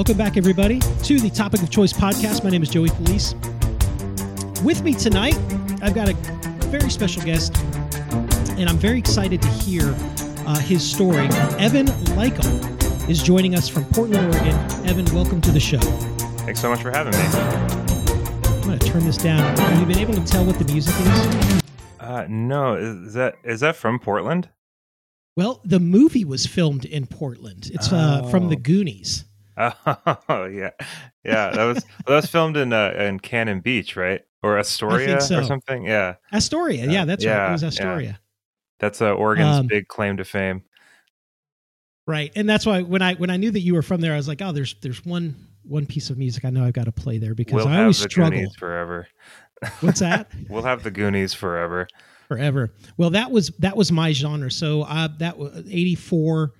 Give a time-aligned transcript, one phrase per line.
[0.00, 2.42] Welcome back, everybody, to the Topic of Choice podcast.
[2.42, 3.34] My name is Joey Police.
[4.64, 5.36] With me tonight,
[5.82, 6.14] I've got a
[6.68, 7.54] very special guest,
[8.56, 9.94] and I'm very excited to hear
[10.46, 11.26] uh, his story.
[11.58, 14.56] Evan Lycum is joining us from Portland, Oregon.
[14.88, 15.76] Evan, welcome to the show.
[16.46, 17.18] Thanks so much for having me.
[17.20, 19.54] I'm going to turn this down.
[19.58, 21.62] Have you been able to tell what the music is?
[22.00, 24.48] Uh, no, is that is that from Portland?
[25.36, 27.70] Well, the movie was filmed in Portland.
[27.74, 28.60] It's uh, from the Oh.
[28.60, 29.26] Goonies.
[30.28, 30.70] Oh yeah,
[31.24, 31.50] yeah.
[31.50, 34.20] That was that was filmed in uh, in Cannon Beach, right?
[34.42, 35.38] Or Astoria so.
[35.40, 35.84] or something.
[35.84, 36.86] Yeah, Astoria.
[36.86, 37.32] Yeah, that's right.
[37.32, 37.68] It yeah, was yeah.
[37.68, 38.20] Astoria.
[38.78, 40.62] that's uh, Oregon's Um, big claim to fame.
[42.06, 42.32] Right.
[42.34, 44.26] And that's why when I when I knew that you were from there, I was
[44.28, 47.18] like, oh, there's there's one one piece of music I know I've got to play
[47.18, 48.38] there because We'll I have always the struggle.
[48.38, 49.06] Goonies forever.
[49.80, 50.30] What's that?
[50.48, 51.86] We'll have the Goonies forever.
[52.28, 52.72] Forever.
[52.96, 54.50] Well, that was that was my genre.
[54.50, 56.52] So uh, that was 84.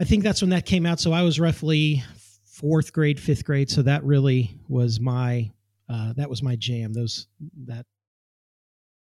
[0.00, 1.00] I think that's when that came out.
[1.00, 2.02] So I was roughly
[2.44, 3.70] fourth grade, fifth grade.
[3.70, 5.50] So that really was my
[5.88, 6.92] uh, that was my jam.
[6.92, 7.26] Those
[7.66, 7.86] that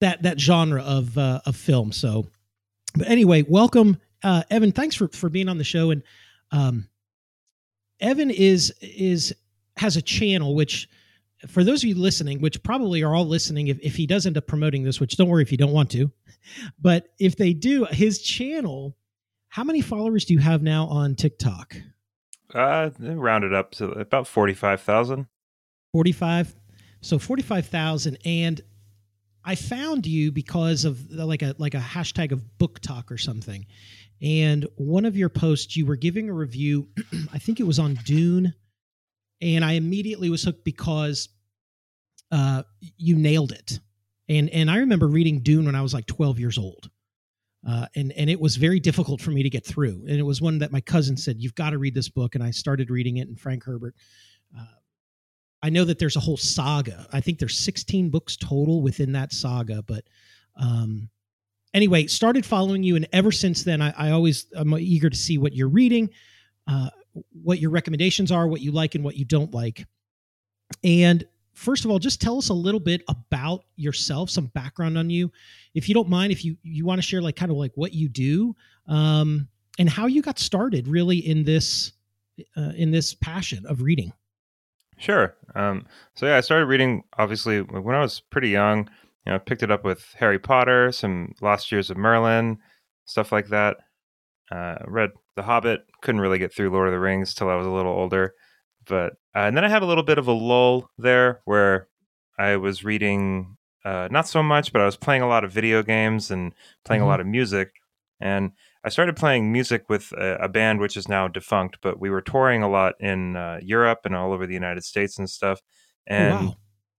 [0.02, 1.92] that that genre of uh, of film.
[1.92, 2.28] So,
[2.96, 4.72] but anyway, welcome, uh, Evan.
[4.72, 5.92] Thanks for for being on the show.
[5.92, 6.04] And
[6.52, 6.88] um,
[8.00, 9.34] Evan is is
[9.78, 10.88] has a channel which
[11.48, 14.38] for those of you listening, which probably are all listening, if, if he does end
[14.38, 16.12] up promoting this, which don't worry if you don't want to,
[16.80, 18.96] but if they do, his channel,
[19.54, 21.76] how many followers do you have now on TikTok?
[22.52, 25.28] Uh, round it up to about forty five thousand.
[25.94, 26.56] 45.
[27.02, 28.18] So 45,000.
[28.26, 28.62] And
[29.46, 33.66] I found you because of like a, like a hashtag of book talk or something.
[34.22, 36.88] And one of your posts, you were giving a review.
[37.34, 38.54] I think it was on Dune.
[39.40, 41.30] And I immediately was hooked because
[42.32, 42.64] uh,
[42.98, 43.80] you nailed it.
[44.30, 46.90] And, and I remember reading Dune when I was like 12 years old.
[47.68, 50.04] Uh, and and it was very difficult for me to get through.
[50.08, 52.44] And it was one that my cousin said, "You've got to read this book." And
[52.44, 53.28] I started reading it.
[53.28, 53.96] And Frank Herbert,
[54.58, 54.66] uh,
[55.62, 57.08] I know that there's a whole saga.
[57.14, 59.82] I think there's 16 books total within that saga.
[59.82, 60.04] But
[60.58, 61.10] um,
[61.74, 65.38] anyway, started following you, and ever since then, I, I always I'm eager to see
[65.38, 66.10] what you're reading,
[66.68, 66.90] uh,
[67.32, 69.86] what your recommendations are, what you like and what you don't like.
[70.84, 71.26] And
[71.64, 75.32] first of all, just tell us a little bit about yourself, some background on you,
[75.74, 76.32] if you don't mind.
[76.32, 78.56] If you you want to share like kind of like what you do,
[78.88, 79.48] um,
[79.80, 81.94] and how you got started really in this
[82.58, 84.12] uh, in this passion of reading.
[84.98, 85.36] Sure.
[85.56, 85.86] Um,
[86.16, 88.90] so yeah, I started reading obviously when I was pretty young.
[89.26, 92.58] You know, I picked it up with Harry Potter, some Lost Years of Merlin,
[93.06, 93.78] stuff like that.
[94.52, 95.86] Uh, read The Hobbit.
[96.02, 98.34] Couldn't really get through Lord of the Rings till I was a little older,
[98.88, 101.88] but uh, and then I had a little bit of a lull there where
[102.38, 105.84] I was reading uh, not so much, but I was playing a lot of video
[105.84, 106.54] games and
[106.86, 107.06] playing Mhm.
[107.06, 107.74] a lot of music.
[108.22, 108.52] And
[108.86, 112.22] I started playing music with a, a band which is now defunct, but we were
[112.22, 115.62] touring a lot in uh, Europe and all over the United States and stuff.
[116.10, 116.56] Oh, And wow.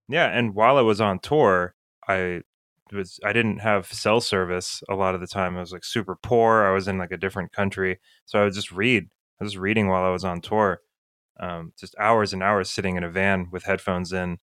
[0.09, 1.75] yeah, and while I was on tour,
[2.09, 2.43] I
[2.93, 5.57] was I didn't have cell service a lot of the time.
[5.57, 6.65] I was like super poor.
[6.65, 9.09] I was in like a different country, so I would just read.
[9.41, 10.81] I was reading while I was on tour,
[11.41, 14.39] um, just hours and hours sitting in a van with headphones in,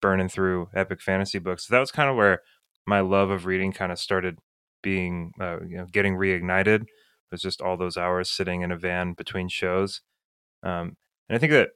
[0.00, 1.66] burning through epic fantasy books.
[1.66, 2.40] So that was kind of where
[2.86, 4.38] my love of reading kind of started
[4.82, 6.82] being, uh, you know, getting reignited.
[6.82, 6.88] It
[7.32, 10.00] Was just all those hours sitting in a van between shows,
[10.62, 10.96] um,
[11.28, 11.70] and I think that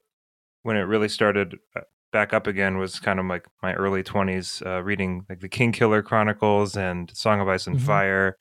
[0.63, 1.81] when it really started uh,
[2.13, 6.05] back up again was kind of like my early 20s uh, reading like the Kingkiller
[6.05, 7.81] chronicles and song of ice and Mhm.
[7.81, 8.37] fire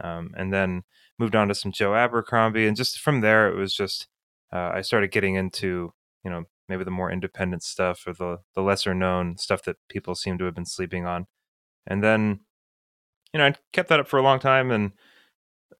[0.00, 0.82] um, and then
[1.18, 4.08] moved on to some joe abercrombie and just from there it was just
[4.52, 5.92] uh, i started getting into
[6.24, 10.14] you know maybe the more independent stuff or the, the lesser known stuff that people
[10.14, 11.26] seem to have been sleeping on
[11.86, 12.40] and then
[13.32, 14.92] you know i kept that up for a long time and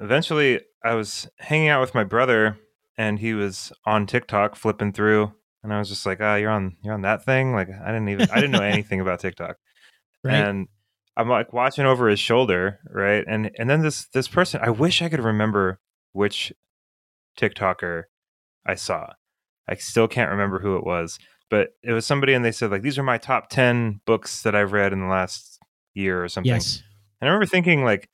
[0.00, 2.58] eventually i was hanging out with my brother
[2.96, 5.32] and he was on tiktok flipping through
[5.62, 8.08] and I was just like, "Ah, you're on you're on that thing." Like I didn't
[8.10, 9.56] even I didn't know anything about TikTok,
[10.22, 10.34] Right.
[10.34, 10.68] and
[11.16, 13.24] I'm like watching over his shoulder, right?
[13.26, 15.80] And and then this this person, I wish I could remember
[16.12, 16.52] which
[17.36, 18.04] TikToker
[18.66, 19.12] I saw.
[19.68, 21.18] I still can't remember who it was,
[21.50, 24.54] but it was somebody, and they said like, "These are my top ten books that
[24.54, 25.58] I've read in the last
[25.94, 26.82] year or something." yes.
[27.20, 28.08] And I remember thinking like,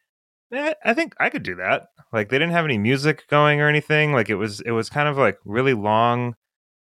[0.52, 1.88] eh, I think I could do that.
[2.12, 4.12] Like they didn't have any music going or anything.
[4.12, 6.34] Like it was it was kind of like really long.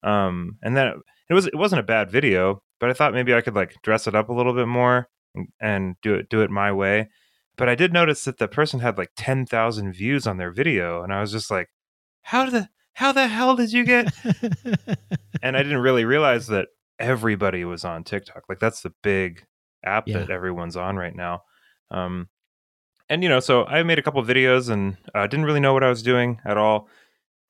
[0.04, 0.98] Um, and then it,
[1.30, 4.08] it was it wasn't a bad video, but I thought maybe I could like dress
[4.08, 7.10] it up a little bit more and, and do it do it my way.
[7.58, 11.04] But I did notice that the person had like ten thousand views on their video,
[11.04, 11.70] and I was just like,
[12.24, 14.14] how the how the hell did you get?
[15.42, 16.68] and I didn't really realize that
[17.00, 18.44] everybody was on TikTok.
[18.50, 19.46] Like that's the big
[19.84, 20.20] app Yeah.
[20.20, 21.44] that everyone's on right now.
[21.90, 22.30] Um,
[23.10, 25.74] and you know, so I made a couple of videos and uh, didn't really know
[25.74, 26.88] what I was doing at all.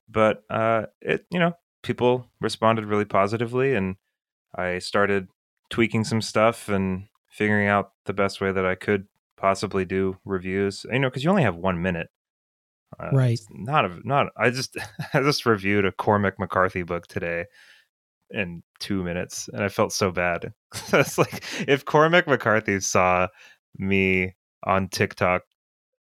[0.08, 1.52] But uh, it, you know,
[1.82, 3.96] people responded really positively, and
[4.54, 5.28] I started
[5.70, 9.06] tweaking some stuff and figuring out the best way that I could
[9.36, 10.84] possibly do reviews.
[10.90, 12.08] You know, because you only have one minute.
[12.98, 13.40] Uh, right.
[13.50, 14.28] Not a not.
[14.36, 14.76] I just
[15.14, 17.46] I just reviewed a Cormac McCarthy book today
[18.30, 20.52] in two minutes, and I felt so bad.
[20.92, 23.28] it's like if Cormac McCarthy saw
[23.78, 24.34] me
[24.64, 25.42] on TikTok,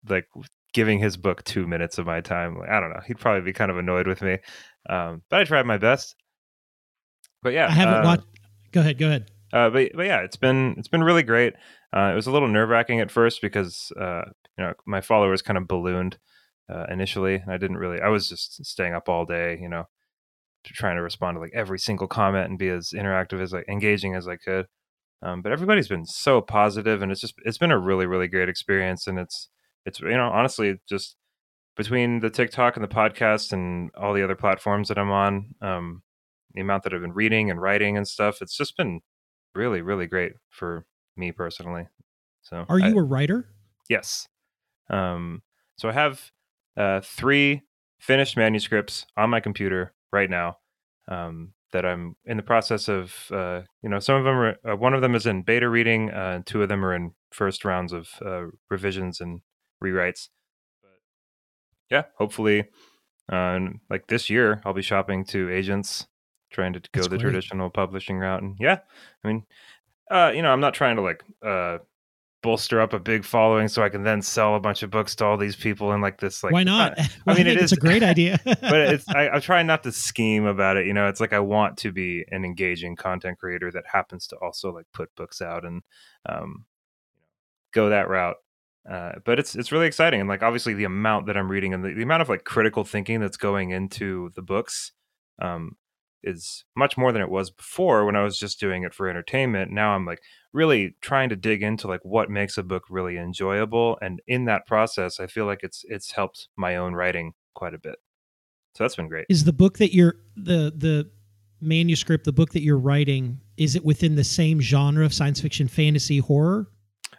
[0.07, 0.27] like
[0.73, 3.53] giving his book two minutes of my time, like, I don't know, he'd probably be
[3.53, 4.37] kind of annoyed with me.
[4.89, 6.15] Um, but I tried my best.
[7.41, 8.27] But yeah, I haven't uh, watched.
[8.71, 8.97] Go ahead.
[8.97, 9.31] Go ahead.
[9.51, 11.53] Uh, but but yeah, it's been it's been really great.
[11.95, 14.23] Uh, it was a little nerve wracking at first because uh,
[14.57, 16.17] you know my followers kind of ballooned
[16.69, 18.01] uh, initially, and I didn't really.
[18.01, 19.85] I was just staying up all day, you know,
[20.65, 24.15] trying to respond to like every single comment and be as interactive as like engaging
[24.15, 24.67] as I could.
[25.21, 28.49] Um, but everybody's been so positive, and it's just it's been a really really great
[28.49, 29.49] experience, and it's
[29.85, 31.15] it's you know honestly just
[31.75, 36.03] between the TikTok and the podcast and all the other platforms that I'm on, um,
[36.53, 39.01] the amount that I've been reading and writing and stuff, it's just been
[39.55, 40.85] really really great for
[41.17, 41.87] me personally.
[42.41, 43.49] So, are you I, a writer?
[43.89, 44.27] Yes.
[44.89, 45.41] Um,
[45.77, 46.31] so I have
[46.77, 47.63] uh, three
[47.99, 50.57] finished manuscripts on my computer right now
[51.07, 53.13] um, that I'm in the process of.
[53.31, 54.55] Uh, you know, some of them are.
[54.67, 57.11] Uh, one of them is in beta reading, uh, and two of them are in
[57.31, 59.41] first rounds of uh, revisions and
[59.83, 60.29] rewrites.
[60.81, 60.99] But
[61.89, 62.65] yeah, hopefully,
[63.31, 66.07] uh, like this year, I'll be shopping to agents,
[66.51, 67.21] trying to go That's the great.
[67.21, 68.41] traditional publishing route.
[68.41, 68.79] And yeah,
[69.23, 69.43] I mean,
[70.09, 71.79] uh, you know, I'm not trying to like uh,
[72.41, 75.25] bolster up a big following so I can then sell a bunch of books to
[75.25, 76.97] all these people and like this like why not?
[76.97, 79.91] I, I mean, it is a great idea, but it's I, I'm trying not to
[79.91, 80.85] scheme about it.
[80.85, 84.37] You know, it's like I want to be an engaging content creator that happens to
[84.37, 85.81] also like put books out and
[86.27, 86.65] um,
[87.73, 88.37] go that route.
[88.89, 91.83] Uh, but it's it's really exciting and like obviously the amount that I'm reading and
[91.83, 94.93] the, the amount of like critical thinking that's going into the books
[95.41, 95.75] um,
[96.23, 99.71] is much more than it was before when I was just doing it for entertainment.
[99.71, 100.21] Now I'm like
[100.53, 104.65] really trying to dig into like what makes a book really enjoyable and in that
[104.65, 107.95] process I feel like it's it's helped my own writing quite a bit.
[108.75, 109.25] So that's been great.
[109.29, 111.09] Is the book that you're the the
[111.61, 115.67] manuscript, the book that you're writing, is it within the same genre of science fiction,
[115.67, 116.67] fantasy, horror?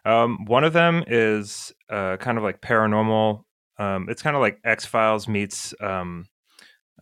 [0.04, 3.44] Um, one of them is uh, kind of like paranormal.
[3.78, 6.26] Um, it's kind of like X Files meets um,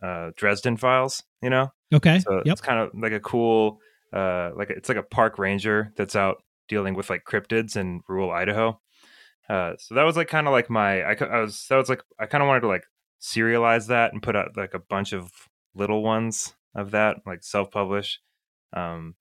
[0.01, 1.71] uh, Dresden Files, you know?
[1.93, 2.19] Okay.
[2.19, 2.53] So yep.
[2.53, 3.79] it's kind of like a cool,
[4.13, 8.31] uh, like it's like a park ranger that's out dealing with like cryptids in rural
[8.31, 8.79] Idaho.
[9.49, 12.03] Uh, so that was like kind of like my, I, I was, that was like,
[12.19, 12.83] I kind of wanted to like
[13.19, 15.31] serialize that and put out like a bunch of
[15.73, 18.19] little ones of that, like self publish.
[18.73, 19.15] Um,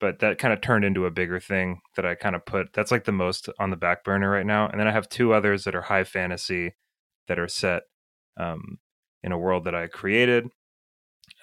[0.00, 2.90] but that kind of turned into a bigger thing that I kind of put, that's
[2.90, 4.68] like the most on the back burner right now.
[4.68, 6.74] And then I have two others that are high fantasy
[7.28, 7.82] that are set
[8.36, 8.78] um,
[9.22, 10.46] in a world that I created.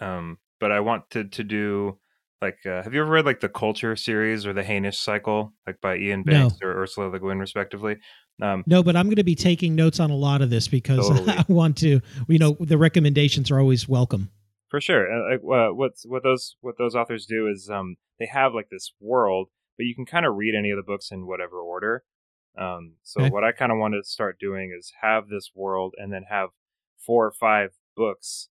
[0.02, 1.98] Um, but I wanted to do
[2.42, 5.82] like uh, have you ever read like the Culture series or the Hainish Cycle, like
[5.82, 6.70] by Iain Banks no.
[6.70, 7.98] or Ursula Le Guin, respectively?
[8.42, 11.08] Um, no, but I'm going to be taking notes on a lot of this because
[11.10, 11.34] totally.
[11.34, 12.00] I want to.
[12.28, 14.32] You know, the recommendations are always welcome.
[14.70, 15.12] For sure.
[15.12, 19.50] Uh, what what those what those authors do is um, they have like this world,
[19.78, 22.04] but you can kind of read any of the books in whatever order.
[22.58, 23.30] Um, so okay.
[23.30, 26.50] what I kind of want to start doing is have this world and then have
[26.98, 28.50] four or five books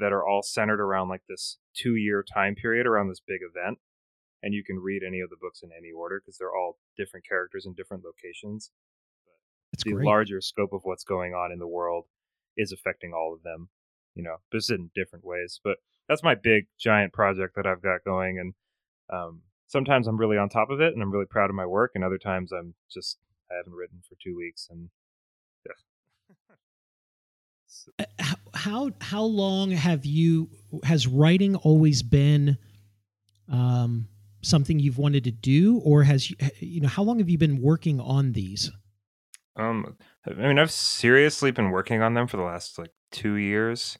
[0.00, 3.78] that are all centered around like this two year time period around this big event.
[4.42, 7.26] And you can read any of the books in any order because they're all different
[7.28, 8.70] characters in different locations.
[9.70, 10.06] But the great.
[10.06, 12.06] larger scope of what's going on in the world
[12.56, 13.68] is affecting all of them,
[14.14, 15.60] you know, just in different ways.
[15.62, 15.76] But
[16.08, 18.38] that's my big giant project that I've got going.
[18.38, 18.54] And
[19.12, 21.92] um, sometimes I'm really on top of it and I'm really proud of my work.
[21.94, 23.18] And other times I'm just,
[23.50, 24.88] I haven't written for two weeks and
[27.98, 28.04] uh,
[28.54, 30.48] how how long have you
[30.84, 32.58] has writing always been
[33.50, 34.08] um,
[34.42, 38.00] something you've wanted to do, or has you know how long have you been working
[38.00, 38.70] on these?
[39.56, 39.96] Um,
[40.26, 43.98] I mean, I've seriously been working on them for the last like two years.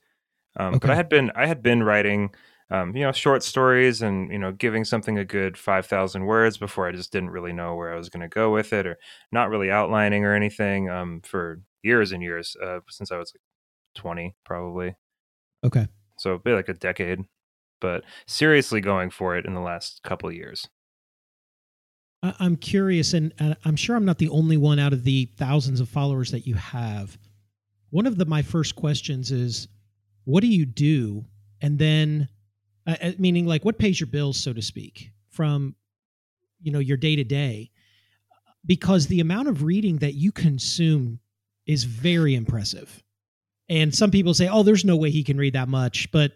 [0.56, 0.78] Um, okay.
[0.80, 2.30] But I had been I had been writing,
[2.70, 6.56] um, you know, short stories and you know giving something a good five thousand words
[6.56, 8.98] before I just didn't really know where I was going to go with it, or
[9.32, 13.40] not really outlining or anything um, for years and years uh, since I was like
[13.94, 14.94] 20 probably.
[15.64, 15.86] Okay.
[16.18, 17.20] So it'd be like a decade,
[17.80, 20.68] but seriously going for it in the last couple of years.
[22.22, 23.32] I'm curious, and
[23.64, 26.54] I'm sure I'm not the only one out of the thousands of followers that you
[26.54, 27.16] have.
[27.90, 29.68] One of the my first questions is,
[30.24, 31.24] what do you do?
[31.62, 32.28] And then,
[32.86, 35.74] uh, uh meaning like, what pays your bills, so to speak, from
[36.60, 37.70] you know your day to day?
[38.66, 41.20] Because the amount of reading that you consume
[41.66, 43.02] is very impressive.
[43.70, 46.32] And some people say, "Oh, there's no way he can read that much," but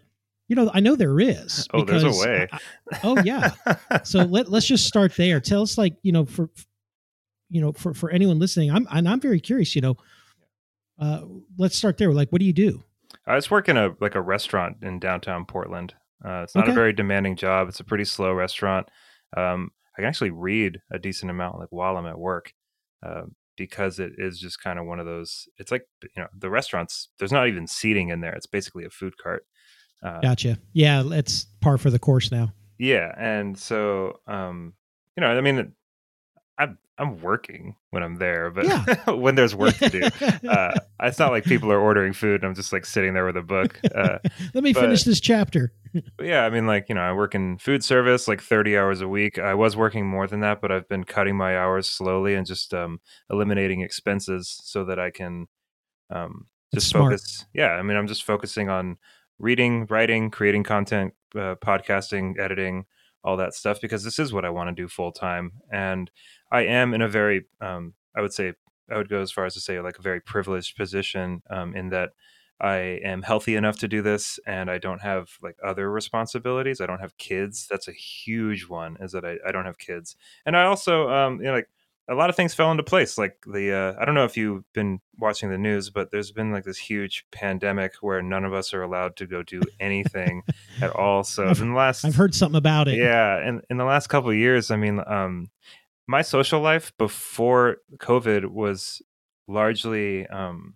[0.47, 1.67] You know, I know there is.
[1.73, 2.47] Oh, there's a way.
[2.51, 2.59] I-
[3.03, 3.51] oh yeah.
[4.03, 5.39] so let let's just start there.
[5.39, 6.49] Tell us, like you know, for
[7.49, 9.75] you know, for for anyone listening, I'm and I'm very curious.
[9.75, 9.95] You know,
[10.99, 11.21] uh,
[11.57, 12.11] let's start there.
[12.13, 12.83] Like, what do you do?
[13.27, 15.93] I just work in a like a restaurant in downtown Portland.
[16.23, 16.71] Uh, it's not Okay.
[16.71, 17.67] a very demanding job.
[17.67, 18.87] It's a pretty slow restaurant.
[19.35, 22.53] Um, I can actually read a decent amount like while I'm at work
[23.05, 23.23] uh,
[23.57, 25.47] because it is just kind of one of those.
[25.57, 27.09] It's like you know the restaurants.
[27.19, 28.33] There's not even seating in there.
[28.33, 29.45] It's basically a food cart.
[30.03, 30.59] Uh, Gotcha.
[30.73, 32.53] Yeah, it's par for the course now.
[32.77, 34.73] yeah, and so um,
[35.15, 35.73] you know, I mean,
[36.97, 39.11] I'm working when I'm there, but Yeah.
[39.11, 40.01] when there's work to do,
[40.49, 40.71] uh,
[41.01, 43.41] it's not like people are ordering food and I'm just like sitting there with a
[43.41, 43.79] book.
[43.93, 44.19] Uh,
[44.53, 45.73] Let me but- finish this chapter.
[46.21, 49.07] Yeah, I mean, like, you know, I work in food service like 30 hours a
[49.07, 49.39] week.
[49.39, 52.73] I was working more than that, but I've been cutting my hours slowly and just
[52.73, 52.99] um,
[53.29, 55.47] eliminating expenses so that I can
[56.09, 57.11] um, That's just smart.
[57.13, 57.45] focus.
[57.53, 58.97] Yeah, I mean, I'm just focusing on
[59.39, 62.85] reading, writing, creating content, uh, podcasting, editing,
[63.25, 65.51] all that stuff because this is what I want to do full time.
[65.71, 66.09] And
[66.51, 68.53] I am in a very, um, I would say,
[68.89, 71.89] I would go as far as to say like a very privileged position um, in
[71.89, 72.11] that
[72.61, 76.79] I am healthy enough to do this and I don't have like other responsibilities.
[76.79, 77.67] I don't have kids.
[77.69, 80.15] That's a huge one is that I, I don't have kids.
[80.45, 81.67] And I also, um, you know, like
[82.07, 83.17] a lot of things fell into place.
[83.17, 86.51] Like the, uh, I don't know if you've been watching the news, but there's been
[86.51, 90.43] like this huge pandemic where none of us are allowed to go do anything
[90.81, 91.23] at all.
[91.23, 92.97] So I've- in the last, I've heard something about it.
[92.97, 95.49] yeah, and in the last couple of years, I mean, um,
[96.07, 99.01] my social life before COVID was
[99.47, 100.75] largely um,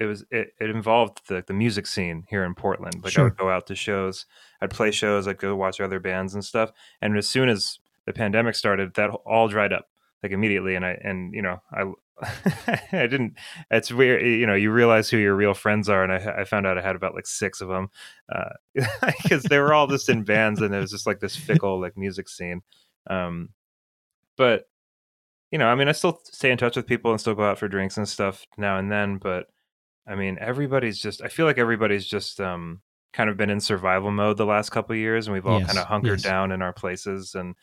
[0.00, 3.02] it was it, it involved the the music scene here in Portland.
[3.02, 4.26] Like I would go out to shows,
[4.60, 6.70] I'd play shows, I'd go watch other bands and stuff.
[7.00, 7.78] And as soon as
[8.08, 9.86] the pandemic started, that all dried up
[10.22, 10.74] like immediately.
[10.74, 11.92] And I and you know I.
[12.90, 13.34] I didn't.
[13.70, 14.56] It's weird, you know.
[14.56, 17.14] You realize who your real friends are, and I, I found out I had about
[17.14, 17.90] like six of them,
[18.74, 21.96] because they were all just in bands, and it was just like this fickle like
[21.96, 22.62] music scene.
[23.08, 23.50] Um,
[24.36, 24.64] but
[25.52, 27.58] you know, I mean, I still stay in touch with people and still go out
[27.58, 29.18] for drinks and stuff now and then.
[29.18, 29.46] But
[30.04, 31.22] I mean, everybody's just.
[31.22, 32.80] I feel like everybody's just um
[33.12, 35.68] kind of been in survival mode the last couple of years, and we've all Yes,
[35.68, 36.22] kind of hunkered yes.
[36.22, 37.54] down in our places, and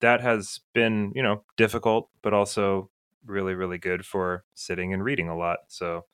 [0.00, 2.90] that has been you know difficult, but also
[3.26, 5.58] really really good for sitting and reading a lot.
[5.68, 6.06] So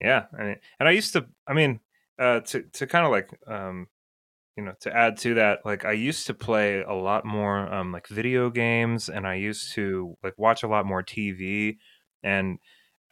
[0.00, 1.26] yeah, I mean, and I used to.
[1.46, 1.80] I mean,
[2.18, 3.88] uh, to to kind of like um
[4.56, 7.92] you know to add to that like i used to play a lot more um
[7.92, 11.76] like video games and i used to like watch a lot more tv
[12.22, 12.58] and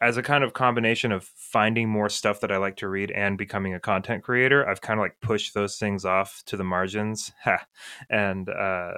[0.01, 3.37] as a kind of combination of finding more stuff that i like to read and
[3.37, 7.31] becoming a content creator i've kind of like pushed those things off to the margins
[8.09, 8.93] and uh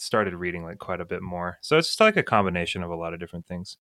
[0.00, 1.58] started reading like quite a bit more.
[1.60, 3.76] So it's just like a combination of a lot of different things.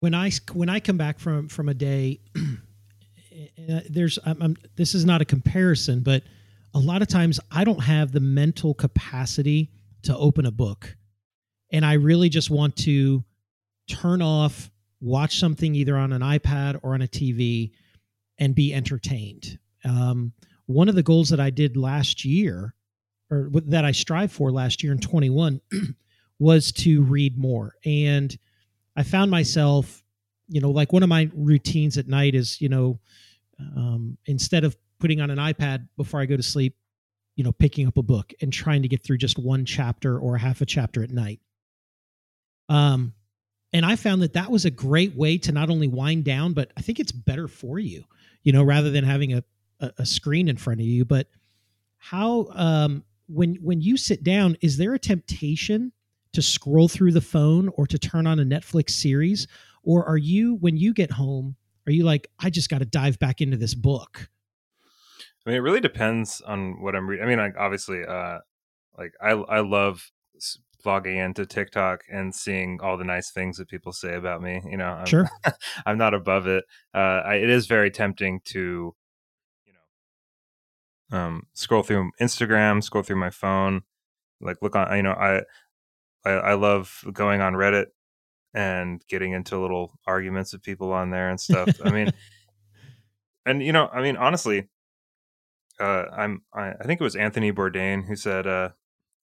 [0.00, 4.94] When I when I come back from from a day, uh, there's I'm, I'm, this
[4.94, 6.22] is not a comparison, but
[6.74, 10.96] a lot of times I don't have the mental capacity to open a book,
[11.72, 13.24] and I really just want to
[13.88, 17.72] turn off, watch something either on an iPad or on a TV,
[18.38, 19.58] and be entertained.
[19.84, 20.32] Um,
[20.66, 22.74] one of the goals that I did last year,
[23.30, 25.60] or that I strive for last year in 21,
[26.38, 28.36] was to read more and
[28.98, 30.02] I found myself,
[30.48, 32.98] you know, like one of my routines at night is, you know,
[33.60, 36.74] um, instead of putting on an iPad before I go to sleep,
[37.36, 40.36] you know, picking up a book and trying to get through just one chapter or
[40.36, 41.38] half a chapter at night.
[42.68, 43.14] Um,
[43.72, 46.72] and I found that that was a great way to not only wind down, but
[46.76, 48.02] I think it's better for you,
[48.42, 49.44] you know, rather than having a,
[49.78, 51.04] a, screen in front of you.
[51.04, 51.28] But
[51.98, 55.92] how, um, when when you sit down, is there a temptation
[56.32, 59.46] to scroll through the phone or to turn on a Netflix series?
[59.82, 61.56] Or are you, when you get home,
[61.86, 64.28] are you like, I just got to dive back into this book?
[65.46, 67.24] I mean, it really depends on what I'm reading.
[67.24, 68.38] I mean, like obviously, uh,
[68.98, 73.68] like I I love s- logging into TikTok and seeing all the nice things that
[73.68, 74.60] people say about me.
[74.68, 75.30] You know, I'm, Sure.
[75.86, 76.64] I'm not above it.
[76.94, 78.94] Uh, I, it is very tempting to,
[81.12, 83.82] um, scroll through Instagram, scroll through my phone,
[84.40, 84.94] like look on.
[84.96, 85.42] You know, I
[86.24, 87.86] I, I love going on Reddit
[88.54, 91.68] and getting into little arguments with people on there and stuff.
[91.84, 92.10] I mean,
[93.46, 94.68] and you know, I mean, honestly,
[95.80, 98.70] uh, I'm I, I think it was Anthony Bourdain who said, uh,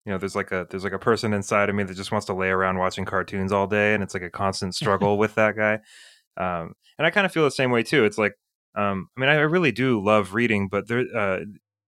[0.04, 2.26] you know, there's like a there's like a person inside of me that just wants
[2.26, 5.56] to lay around watching cartoons all day, and it's like a constant struggle with that
[5.56, 5.74] guy.
[6.36, 8.04] Um, and I kind of feel the same way too.
[8.04, 8.34] It's like,
[8.74, 11.40] um, I mean, I really do love reading, but there, uh,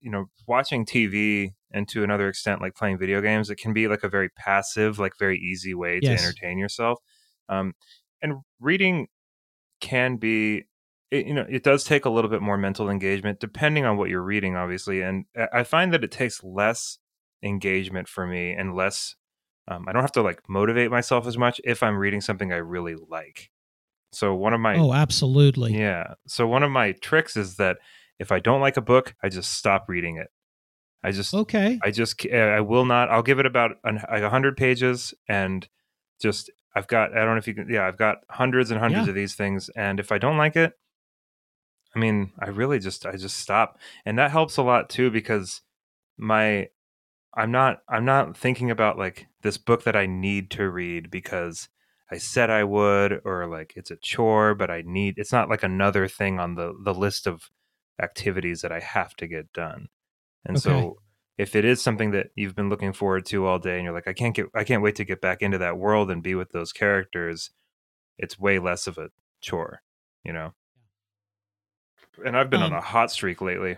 [0.05, 3.89] you know, watching TV and to another extent, like playing video games, it can be
[3.89, 6.21] like a very passive, like very easy way Yes.
[6.21, 7.01] to entertain yourself.
[7.49, 7.73] Um,
[8.23, 9.09] and reading
[9.81, 10.65] can be
[11.11, 14.09] it, you know it does take a little bit more mental engagement depending on what
[14.09, 16.99] you're reading obviously and i find that it takes less
[17.43, 19.15] engagement for me and less
[19.69, 22.57] um, i don't have to like motivate myself as much if i'm reading something i
[22.57, 23.51] really like
[24.13, 27.77] so one of my oh absolutely yeah so one of my tricks is that
[28.19, 30.29] if i don't like a book i just stop reading it
[31.03, 34.57] i just okay i just i will not i'll give it about an, like 100
[34.57, 35.69] pages and
[36.21, 39.07] just i've got i don't know if you can yeah i've got hundreds and hundreds
[39.07, 39.11] Yeah.
[39.11, 40.73] of these things and if i don't like it
[41.97, 43.79] I mean, I really just I just stop.
[44.05, 45.61] And that helps a lot too because
[46.19, 46.69] my
[47.37, 51.69] I'm not I'm not thinking about like this book that I need to read because
[52.11, 55.63] I said I would or like it's a chore but I need it's not like
[55.63, 57.49] another thing on the the list of
[58.03, 59.89] activities that I have to get done.
[60.45, 60.63] And Okay.
[60.63, 60.99] so
[61.39, 64.07] if it is something that you've been looking forward to all day and you're like
[64.09, 66.51] I can't get I can't wait to get back into that world and be with
[66.53, 67.51] those characters,
[68.19, 69.11] it's way less of a
[69.41, 69.83] chore,
[70.25, 70.53] you know.
[72.25, 73.77] And I've been on Um, a hot streak lately.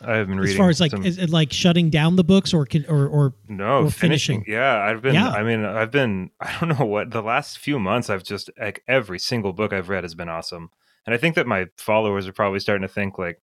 [0.00, 2.52] I've been reading as far as like some- is it like shutting down the books
[2.52, 4.40] or can or or no or finishing.
[4.40, 4.44] finishing.
[4.52, 5.14] Yeah, I've been.
[5.14, 5.30] Yeah.
[5.30, 6.30] I mean, I've been.
[6.40, 8.10] I don't know what the last few months.
[8.10, 10.70] I've just like every single book I've read has been awesome,
[11.06, 13.40] and I think that my followers are probably starting to think like,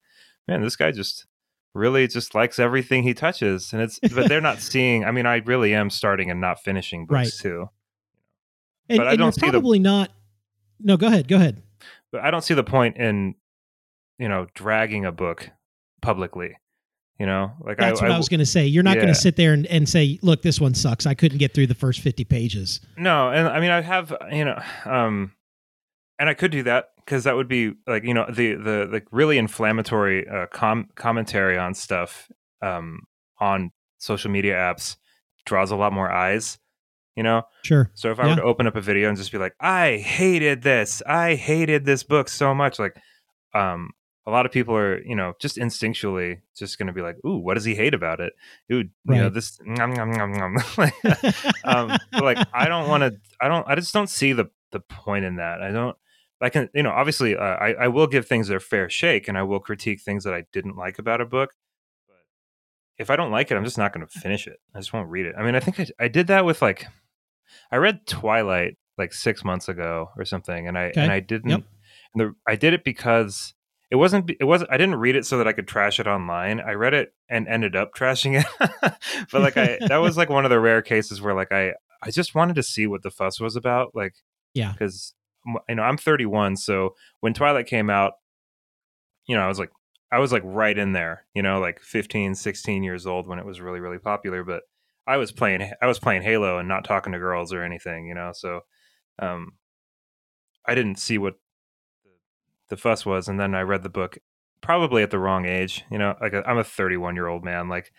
[0.48, 1.26] man, this guy just
[1.74, 4.00] really just likes everything he touches, and it's.
[4.00, 5.06] But they're not seeing.
[5.06, 7.32] I mean, I really am starting and not finishing books Right.
[7.52, 7.70] too.
[8.90, 10.12] and, But I don't you're see the- probably not
[10.80, 11.62] no go ahead go ahead
[12.12, 13.36] But I don't see the point in,
[14.18, 15.50] you know, dragging a book
[16.02, 16.58] publicly.
[17.20, 19.14] You know, like that's I, what I, was going to say you're not going to
[19.14, 22.00] sit there and, and say look this one sucks i couldn't get through the first
[22.00, 25.32] 50 pages No, and I mean I have you know, um,
[26.18, 29.06] and I could do that because that would be like you know the the like
[29.12, 32.32] really inflammatory uh, com- commentary on stuff
[32.62, 33.02] um,
[33.38, 34.96] on social media apps
[35.46, 36.58] draws a lot more eyes.
[37.18, 38.30] You know, sure so if I Yeah.
[38.30, 41.84] were to open up a video and just be like, I hated this, I hated
[41.84, 42.96] this book so much, like,
[43.54, 43.90] um,
[44.26, 47.40] a lot of people are, you know, just instinctually just going to be like, ooh,
[47.40, 48.32] what does he hate about it?
[48.72, 50.56] Ooh, you know, this, nom, nom, nom, nom.
[50.78, 50.94] like,
[51.66, 53.20] um, like I don't want to.
[53.42, 53.68] I don't.
[53.68, 55.62] I just don't see the the point in that.
[55.62, 55.98] I don't.
[56.42, 56.70] I can.
[56.74, 59.60] You know, obviously, uh, I I will give things their fair shake, and I will
[59.60, 61.52] critique things that I didn't like about a book.
[62.08, 62.18] But
[62.98, 64.60] if I don't like it, I'm just not going to finish it.
[64.76, 65.36] I just won't read it.
[65.38, 66.88] I mean, I think I, I did that with like,
[67.72, 71.02] I read Twilight like six months ago or something, and I Okay.
[71.02, 71.50] and I didn't.
[71.50, 71.64] Yep.
[72.14, 73.54] And the, I did it because
[73.90, 74.32] it wasn't.
[74.40, 74.72] It wasn't.
[74.72, 76.60] I didn't read it so that I could trash it online.
[76.60, 78.46] I read it and ended up trashing it.
[79.32, 82.10] but like I, that was like one of the rare cases where like I, I
[82.12, 83.94] just wanted to see what the fuss was about.
[83.94, 84.14] Like,
[84.54, 84.72] Yeah.
[84.72, 85.14] because
[85.70, 88.14] you know I'm 31, so when Twilight came out,
[89.28, 89.72] you know I was like,
[90.12, 91.26] I was like right in there.
[91.34, 94.44] You know, like 15, 16 years old when it was really, really popular.
[94.44, 94.64] But
[95.08, 98.08] I was playing, I was playing Halo and not talking to girls or anything.
[98.08, 98.62] You know, so
[99.20, 99.54] um,
[100.66, 101.36] I didn't see what
[102.70, 104.18] the fuss was, and then I read the book
[104.62, 105.86] probably at the wrong age.
[105.90, 107.94] You know, like I'm a 31 year old man, like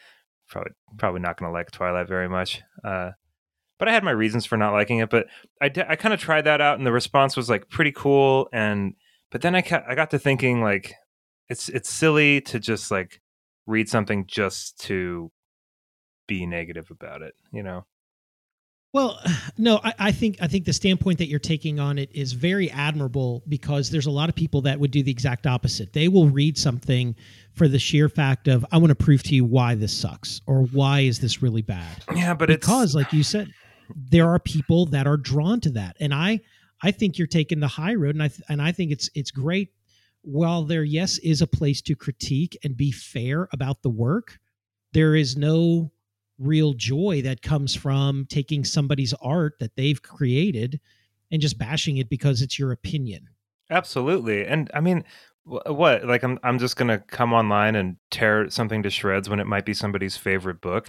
[0.48, 2.60] probably probably not going to like Twilight very much.
[2.84, 3.12] Uh,
[3.82, 5.10] but I had my reasons for not liking it.
[5.10, 5.26] But
[5.60, 8.48] I I kind of tried that out, and the response was like pretty cool.
[8.52, 8.94] And
[9.32, 10.94] but then I ca- I got to thinking like
[11.48, 13.20] it's it's silly to just like
[13.66, 15.32] read something just to
[16.28, 17.34] be negative about it.
[17.52, 17.84] You know.
[18.92, 19.18] Well,
[19.58, 22.70] no, I, I think I think the standpoint that you're taking on it is very
[22.70, 25.92] admirable because there's a lot of people that would do the exact opposite.
[25.92, 27.16] They will read something
[27.52, 30.66] for the sheer fact of I want to prove to you why this sucks or
[30.66, 32.04] why is this really bad.
[32.14, 33.52] Yeah, but because, it's like you said,
[33.96, 36.40] there are people that are drawn to that, and I
[36.82, 39.30] I think you're taking the high road, and I th- and I think it's it's
[39.30, 39.70] great.
[40.22, 44.38] While there, yes, is a place to critique and be fair about the work,
[44.92, 45.90] there is no
[46.38, 50.80] real joy that comes from taking somebody's art that they've created
[51.30, 53.28] and just bashing it because it's your opinion.
[53.70, 54.44] Absolutely.
[54.46, 55.04] And I mean,
[55.44, 56.04] what?
[56.04, 59.64] Like, I'm I'm just gonna come online and tear something to shreds when it might
[59.64, 60.88] be somebody's favorite book.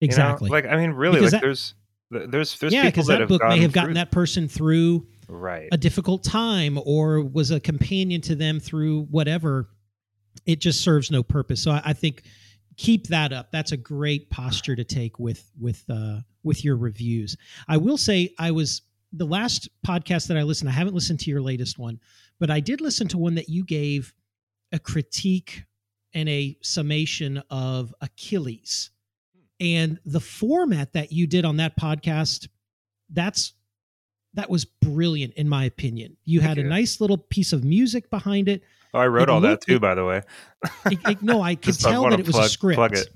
[0.00, 0.10] you know?
[0.12, 0.50] Exactly.
[0.50, 1.77] Like, I mean, really, Because like that- there's th-
[2.10, 5.06] there's there's yeah, people because that, that, book may have gotten through- that person through
[5.28, 5.68] right.
[5.72, 9.68] a difficult time or was a companion to them through whatever.
[10.46, 11.62] It just serves no purpose.
[11.62, 12.22] So I, I think
[12.76, 13.52] keep that up.
[13.52, 17.36] That's a great posture to take with with uh, with your reviews.
[17.68, 20.70] I will say I was the last podcast that I listened.
[20.70, 22.00] I haven't listened to your latest one,
[22.38, 24.14] but I did listen to one that you gave
[24.72, 25.64] a critique
[26.14, 28.90] and a summation of Achilles.
[29.60, 32.48] And the format that you did on that podcast,
[33.10, 33.52] that's
[34.34, 36.16] that was brilliant in my opinion.
[36.24, 38.62] You Thank had a nice little piece of music behind it.
[38.94, 40.22] oh, I wrote it all that too, it- by the way.
[40.86, 42.76] It- it- no, I could Just I tell that it was plug, a script.
[42.76, 43.08] Plug it.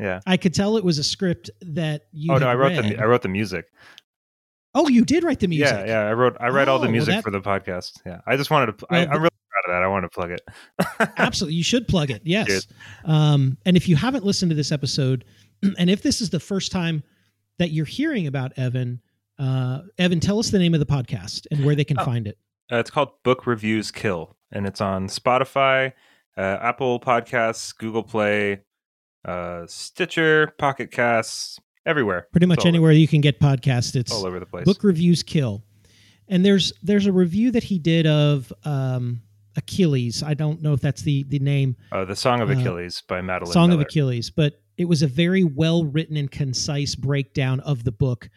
[0.00, 0.20] Yeah.
[0.26, 2.32] I could tell it was a script that you.
[2.32, 2.96] oh no, I wrote read.
[2.96, 3.66] the I wrote the music.
[4.74, 5.72] Oh, you did write the music.
[5.72, 6.08] Yeah, yeah.
[6.08, 8.00] I wrote I write all Oh, the well, music that- for the podcast.
[8.04, 8.20] Yeah.
[8.26, 8.86] I just wanted to.
[8.90, 9.82] I, Well, I'm really proud of that.
[9.84, 10.40] I want to plug it.
[11.18, 12.22] Absolutely, you should plug it.
[12.24, 12.66] Yes.
[13.04, 15.24] Um, and if you haven't listened to this episode,
[15.78, 17.02] and if this is the first time
[17.58, 19.00] that you're hearing about Evan,
[19.38, 22.04] uh, Evan, tell us the name of the podcast and where they can Oh.
[22.04, 22.38] find it.
[22.72, 25.92] Uh, it's called Book Reviews Kill, and it's on Spotify,
[26.36, 28.60] uh, Apple Podcasts, Google Play,
[29.24, 32.26] uh, Stitcher, Pocket Casts, everywhere.
[32.32, 34.64] Pretty much anywhere you can get podcasts, it's all over the place.
[34.64, 35.62] book reviews kill.
[36.26, 39.20] And there's there's a review that he did of um,
[39.56, 40.22] Achilles.
[40.22, 41.76] I don't know if that's the the name.
[41.92, 43.52] Uh, the Song of uh, Achilles by Madeline.
[43.52, 47.92] Song of Achilles, but it was a very well written and concise breakdown of the
[47.92, 48.28] book.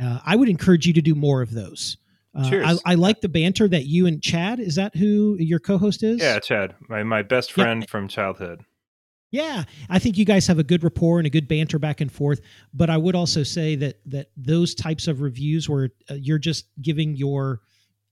[0.00, 1.98] Uh, I would encourage you to do more of those.
[2.34, 2.78] Uh.
[2.86, 6.20] I, I like the banter that you and Chad is that who your co-host is?
[6.20, 7.64] Yeah, Chad, my, my best Yeah.
[7.64, 8.64] friend from childhood.
[9.30, 12.12] Yeah, I think you guys have a good rapport and a good banter back and
[12.12, 12.40] forth.
[12.74, 16.66] But I would also say that that those types of reviews where uh, you're just
[16.82, 17.60] giving your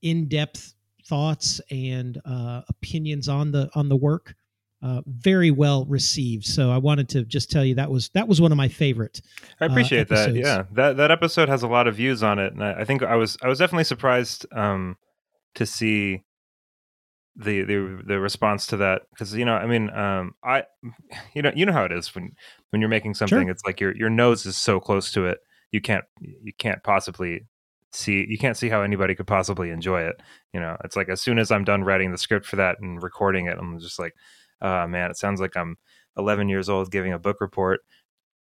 [0.00, 0.74] in-depth
[1.06, 4.34] thoughts and uh, opinions on the on the work,
[4.82, 6.46] uh, very well received.
[6.46, 9.20] So I wanted to just tell you that was that was one of my favorite.
[9.60, 10.34] I uh, appreciate that.
[10.34, 13.02] Yeah, that that episode has a lot of views on it, and I, I think
[13.02, 14.96] I was I was definitely surprised um,
[15.54, 16.24] to see
[17.36, 20.64] the the the response to that because you know I mean um, I
[21.34, 22.32] you know you know how it is when
[22.70, 23.50] when you're making something Sure.
[23.50, 25.38] it's like your your nose is so close to it
[25.70, 27.46] you can't you can't possibly
[27.92, 30.20] see you can't see how anybody could possibly enjoy it
[30.52, 33.02] you know it's like as soon as I'm done writing the script for that and
[33.02, 34.14] recording it I'm just like
[34.62, 35.76] oh man it sounds like I'm
[36.16, 37.80] 11 years old giving a book report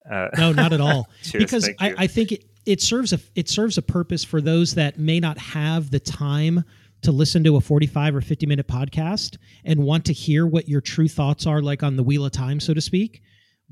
[0.10, 1.08] uh, No, not at all.
[1.24, 1.94] cheers, because I.
[1.98, 5.38] I think it, it serves a it serves a purpose for those that may not
[5.38, 6.64] have the time
[7.02, 10.82] to listen to a 45 or 50 minute podcast and want to hear what your
[10.82, 13.22] true thoughts are like on the wheel of time so to speak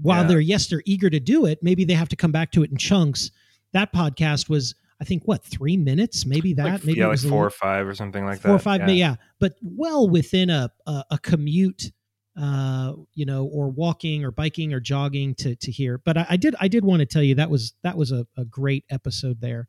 [0.02, 0.28] while Yeah.
[0.28, 2.72] they're yes they're eager to do it maybe they have to come back to it
[2.72, 3.32] in chunks
[3.74, 7.20] that podcast was i think what three minutes maybe that like, maybe yeah, it like
[7.20, 8.56] four little- or five or something like four that.
[8.56, 9.10] or five yeah.
[9.10, 11.92] yeah, but well within a a, a commute,
[12.40, 15.98] uh, you know, or walking or biking or jogging to to hear.
[15.98, 18.26] But I, I did I did want to tell you that was that was a,
[18.38, 19.68] a great episode there.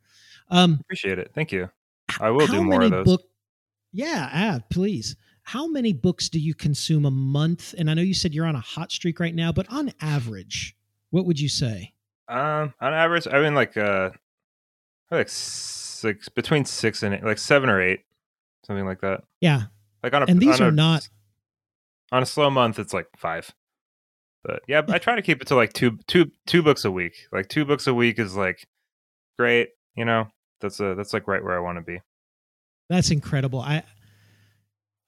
[0.49, 1.31] Um, Appreciate it.
[1.33, 1.69] Thank you.
[2.19, 3.05] I will do more of those.
[3.05, 3.21] Book,
[3.91, 5.15] yeah, ah, please.
[5.43, 7.73] How many books do you consume a month?
[7.77, 10.75] And I know you said you're on a hot streak right now, but on average,
[11.09, 11.93] what would you say?
[12.27, 14.11] Um, on average, I mean like uh,
[15.09, 18.01] like six between six and eight, like seven or eight,
[18.65, 19.23] something like that.
[19.41, 19.63] Yeah,
[20.03, 21.09] Like on a And these on are a- not-
[22.11, 22.79] on a slow month.
[22.79, 23.53] It's like five.
[24.43, 27.27] But yeah, I try to keep it to like two two two books a week.
[27.31, 28.67] Like two books a week is like
[29.37, 29.69] great.
[29.95, 30.27] You know,
[30.61, 31.99] that's a that's like right where I want to be.
[32.89, 33.59] That's incredible.
[33.59, 33.83] I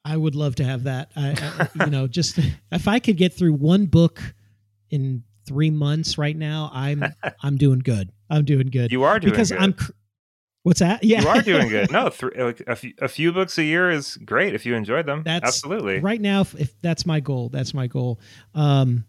[0.03, 1.11] I would love to have that.
[1.15, 2.39] I, I you know, just
[2.71, 4.21] if I could get through one book
[4.89, 7.03] in 3 months right now, I'm
[7.43, 8.11] I'm doing good.
[8.29, 8.91] I'm doing good.
[8.91, 9.61] You are doing because good.
[9.61, 9.75] I'm
[10.63, 11.03] What's that?
[11.03, 11.21] Yeah.
[11.21, 11.91] You are doing good.
[11.91, 15.23] No, three, like a, few, few books a year is great if you enjoyed them.
[15.23, 15.99] That's Absolutely.
[15.99, 18.19] right now if, if that's my goal that's my goal
[18.53, 19.05] um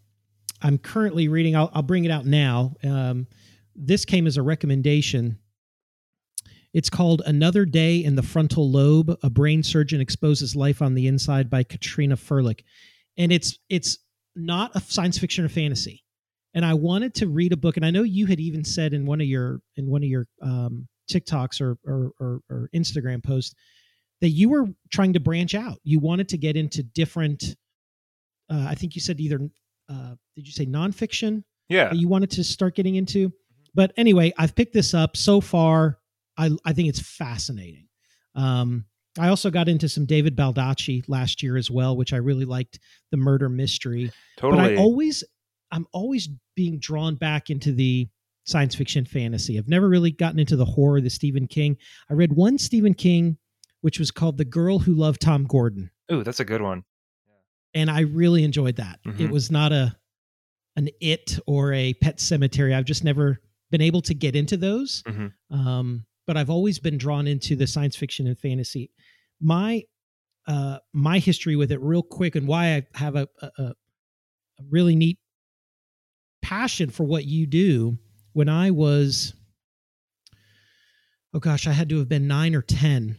[0.62, 3.26] i'm currently reading i'll, I'll bring it out now um
[3.74, 5.38] this came as a recommendation
[6.72, 11.06] it's called another day in the frontal lobe a brain surgeon exposes life on the
[11.06, 12.60] inside by katrina Firlik
[13.16, 13.98] and it's it's
[14.34, 16.04] not a science fiction or fantasy
[16.54, 19.06] and i wanted to read a book and i know you had even said in
[19.06, 23.54] one of your in one of your um tiktoks or or, or, or instagram posts
[24.22, 25.78] that you were trying to branch out.
[25.82, 27.56] You wanted to get into different.
[28.48, 29.40] Uh, I think you said either.
[29.90, 31.42] Uh, did you say nonfiction?
[31.68, 31.88] yeah.
[31.88, 33.32] That you wanted to start getting into.
[33.74, 35.98] But anyway, I've picked this up so far.
[36.38, 37.88] I I think it's fascinating.
[38.34, 38.84] Um,
[39.18, 42.78] I also got into some David Baldacci last year as well, which I really liked.
[43.10, 44.62] The murder mystery Totally.
[44.62, 45.24] but I always
[45.70, 48.08] I'm always being drawn back into the
[48.44, 49.58] science fiction fantasy.
[49.58, 51.76] I've never really gotten into the horror, the Stephen King.
[52.10, 53.36] I read one Stephen King,
[53.82, 56.84] which was called The Girl Who Loved Tom Gordon, Oh, that's a good one.
[57.74, 59.00] and I really enjoyed that.
[59.04, 59.30] It Mhm.
[59.30, 59.96] was not a
[60.74, 62.74] an it or a Pet Sematary.
[62.74, 63.38] I've just never
[63.70, 65.02] been able to get into those.
[65.02, 65.32] Mhm.
[65.50, 68.90] Um, but I've always been drawn into the science fiction and fantasy.
[69.40, 69.84] My
[70.46, 73.74] uh, my history with it, real quick, and why I have a, a a
[74.70, 75.18] really neat
[76.42, 77.98] passion for what you do.
[78.32, 79.34] When I was,
[81.34, 83.16] oh gosh, I had to have been nine or ten,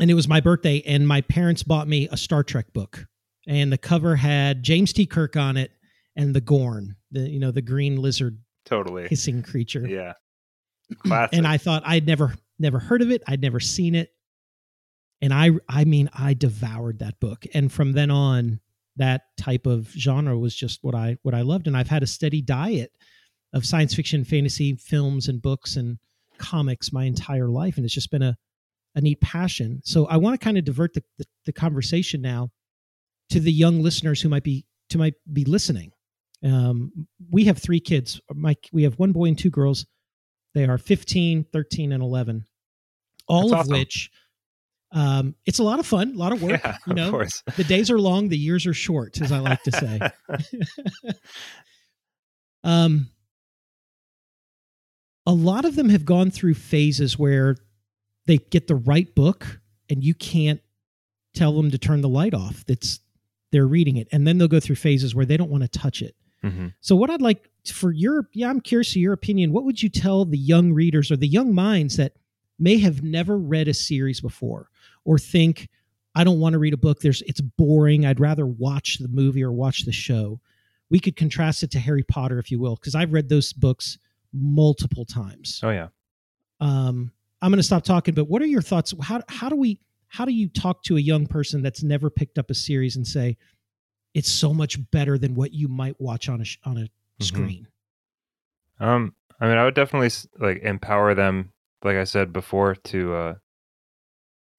[0.00, 3.06] and it was my birthday, and my parents bought me a Star Trek book,
[3.46, 5.06] and the cover had James T.
[5.06, 5.70] Kirk on it
[6.16, 9.08] and the Gorn, the you know the green lizard Totally.
[9.08, 10.12] hissing creature Yeah.
[11.06, 11.36] Classic.
[11.36, 13.22] and I thought I'd never never heard of it.
[13.26, 14.10] I'd never seen it.
[15.20, 17.44] And I I mean I devoured that book.
[17.52, 18.60] And from then on
[18.96, 22.06] that type of genre was just what I what I loved and I've had a
[22.06, 22.92] steady diet
[23.54, 25.98] of science fiction, fantasy films and books and
[26.36, 28.36] comics my entire life and it's just been a
[28.94, 29.80] a neat passion.
[29.84, 32.50] So I want to kind of divert the, the, the conversation now
[33.30, 35.92] to the young listeners who might be to might be listening.
[36.42, 38.20] Um, we have three kids.
[38.32, 39.86] Mike, we have one boy and two girls.
[40.54, 42.44] They are 15, 13, and 11.
[43.26, 43.72] All That's of awesome.
[43.72, 44.10] which
[44.92, 46.60] um, it's a lot of fun, a lot of work.
[46.62, 47.42] Yeah, you know, of course.
[47.56, 50.00] the days are long, the years are short, as I like to say.
[52.64, 53.08] um,
[55.26, 57.56] a lot of them have gone through phases where
[58.26, 60.60] they get the right book and you can't
[61.34, 62.64] tell them to turn the light off.
[62.66, 63.00] That's
[63.52, 66.02] they're reading it, and then they'll go through phases where they don't want to touch
[66.02, 66.16] it.
[66.42, 69.52] hmm So, what I'd like for your, yeah, I'm curious of your opinion.
[69.52, 72.14] What would you tell the young readers or the young minds that
[72.58, 74.68] may have never read a series before
[75.04, 75.68] or think,
[76.14, 77.00] I don't want to read a book.
[77.00, 78.06] There's, it's boring.
[78.06, 80.40] I'd rather watch the movie or watch the show.
[80.90, 83.98] We could contrast it to Harry Potter, if you will, because I've read those books
[84.34, 85.60] multiple times.
[85.62, 85.88] Oh yeah.
[86.60, 88.92] Um, I'm going to stop talking, but what are your thoughts?
[89.02, 92.38] How, how do we, how do you talk to a young person that's never picked
[92.38, 93.36] up a series and say,
[94.14, 96.88] it's so much better than what you might watch on a, on a
[97.20, 97.24] Mhm.
[97.24, 97.68] screen?
[98.80, 103.34] Um, I mean, I would definitely like empower them, like I said before, to uh,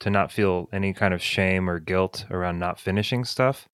[0.02, 3.68] to not feel any kind of shame or guilt around not finishing stuff.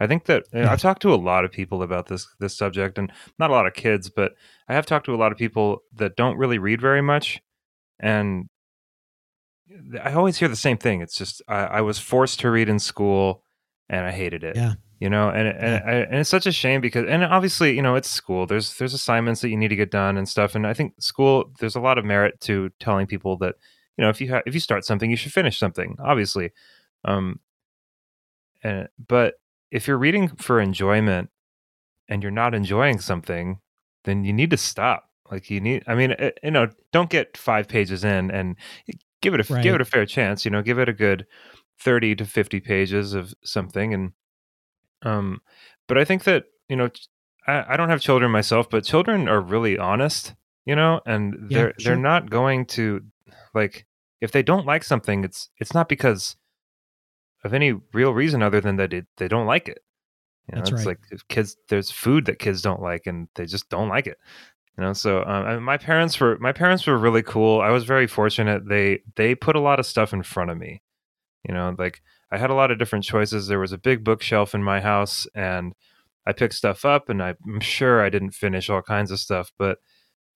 [0.00, 2.56] I think that you know, I've talked to a lot of people about this this
[2.56, 4.34] subject, and not a lot of kids, but
[4.68, 7.40] I have talked to a lot of people that don't really read very much,
[7.98, 8.48] and
[10.02, 11.00] I always hear the same thing.
[11.00, 13.42] It's just I, I was forced to read in school,
[13.88, 14.56] and I hated it.
[14.56, 14.74] Yeah.
[15.00, 17.94] You know, and and, I, and it's such a shame because, and obviously, you know,
[17.94, 18.46] it's school.
[18.46, 20.56] There's there's assignments that you need to get done and stuff.
[20.56, 23.54] And I think school, there's a lot of merit to telling people that,
[23.96, 25.96] you know, if you have if you start something, you should finish something.
[26.00, 26.50] Obviously,
[27.04, 27.38] um,
[28.64, 29.34] and but
[29.70, 31.30] if you're reading for enjoyment
[32.08, 33.60] and you're not enjoying something,
[34.04, 35.04] then you need to stop.
[35.30, 38.56] Like you need, I mean, uh, you know, don't get five pages in and
[39.20, 39.62] give it a Right.
[39.62, 40.44] give it a fair chance.
[40.44, 41.26] You know, give it a good
[41.78, 44.12] thirty to fifty pages of something, and
[45.02, 45.42] um,
[45.86, 46.88] but I think that you know,
[47.46, 50.34] I, I don't have children myself, but children are really honest.
[50.64, 51.94] You know, and they're sure.
[51.94, 53.02] they're not going to
[53.54, 53.86] like
[54.20, 56.36] if they don't like something, it's it's not because
[57.44, 59.78] of any real reason other than that it, they don't like it.
[60.48, 60.98] You know, That's it's right.
[61.12, 64.16] like kids, there's food that kids don't like, and they just don't like it.
[64.76, 67.60] You know, so um, I- my parents were my parents were really cool.
[67.60, 68.68] I was very fortunate.
[68.68, 70.82] They they put a lot of stuff in front of me.
[71.46, 73.46] You know, like I had a lot of different choices.
[73.46, 75.74] There was a big bookshelf in my house, and
[76.26, 79.78] I picked stuff up, and I'm sure I didn't finish all kinds of stuff, but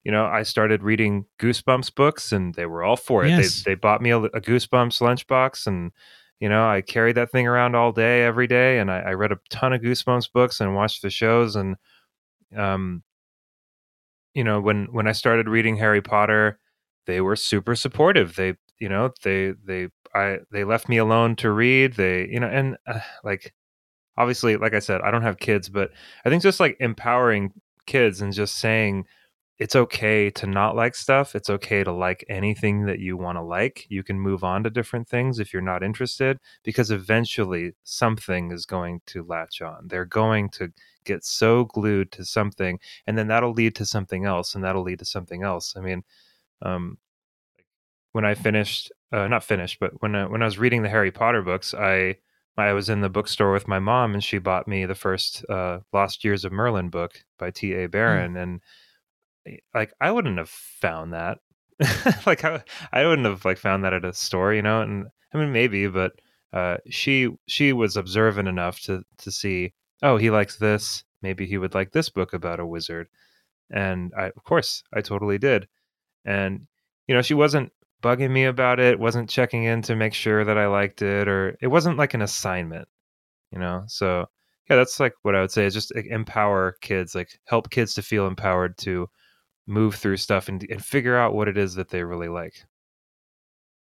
[0.04, 3.30] you know, I started reading Goosebumps books, and they were all for it.
[3.30, 3.62] Yes.
[3.62, 5.92] They they bought me a, a Goosebumps lunchbox, and
[6.42, 9.30] you know, I carried that thing around all day, every day, and I, I read
[9.30, 11.76] a ton of Goosebumps books and watched the shows, and
[12.56, 13.04] um,
[14.34, 16.58] you know, when when I started reading Harry Potter,
[17.06, 18.34] they were super supportive.
[18.34, 21.92] They, you know, they they I they left me alone to read.
[21.92, 23.54] They, you know, and uh, like
[24.18, 25.90] obviously, like I said, I don't have kids, but
[26.24, 27.52] I think just like empowering
[27.86, 29.06] kids and just saying
[29.58, 31.34] it's okay to not like stuff.
[31.34, 33.86] It's okay to like anything that you want to like.
[33.88, 38.66] You can move on to different things if you're not interested because eventually something is
[38.66, 39.86] going to latch on.
[39.88, 40.72] They're going to
[41.04, 45.00] get so glued to something and then that'll lead to something else and that'll lead
[45.00, 45.74] to something else.
[45.76, 46.02] I mean,
[46.62, 46.98] um
[48.12, 51.10] when I finished uh, not finished, but when I, when I was reading the Harry
[51.10, 52.16] Potter books, I
[52.56, 55.80] I was in the bookstore with my mom and she bought me the first uh,
[55.92, 57.88] Lost Years of Merlin book by T.A.
[57.88, 58.60] Barron and eh,
[59.74, 61.38] like I wouldn't have found that.
[62.26, 64.82] like I, I wouldn't have like found that at a store, you know.
[64.82, 66.12] And I mean maybe, but
[66.52, 71.04] uh, she she was observant enough to to see, oh, he likes this.
[71.22, 73.08] Maybe he would like this book about a wizard.
[73.70, 75.68] And I, of course, I totally did.
[76.24, 76.66] And
[77.06, 80.58] you know, she wasn't bugging me about it, wasn't checking in to make sure that
[80.58, 82.88] I liked it, or it wasn't like an assignment,
[83.50, 83.84] you know.
[83.86, 84.26] So
[84.68, 87.94] yeah, that's like what I would say is just like, empower kids, like help kids
[87.94, 89.08] to feel empowered to
[89.66, 92.64] move through stuff and, and figure out what it is that they really like.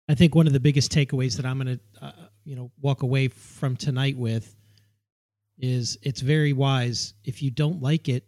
[0.09, 2.11] I think one of the biggest takeaways that I'm going to, uh,
[2.43, 4.55] you know, walk away from tonight with
[5.57, 7.13] is it's very wise.
[7.23, 8.25] If you don't like it,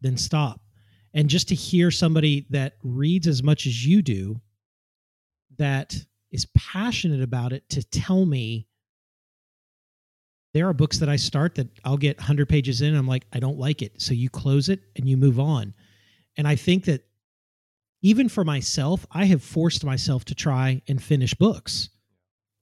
[0.00, 0.60] then stop.
[1.14, 4.40] And just to hear somebody that reads as much as you do,
[5.58, 5.94] that
[6.30, 8.66] is passionate about it, to tell me
[10.54, 12.94] there are books that I start that I'll get 100 pages in.
[12.94, 14.00] I'm like, I don't like it.
[14.00, 15.74] So you close it and you move on.
[16.36, 17.04] And I think that
[18.02, 21.90] even for myself, I have forced myself to try and finish books.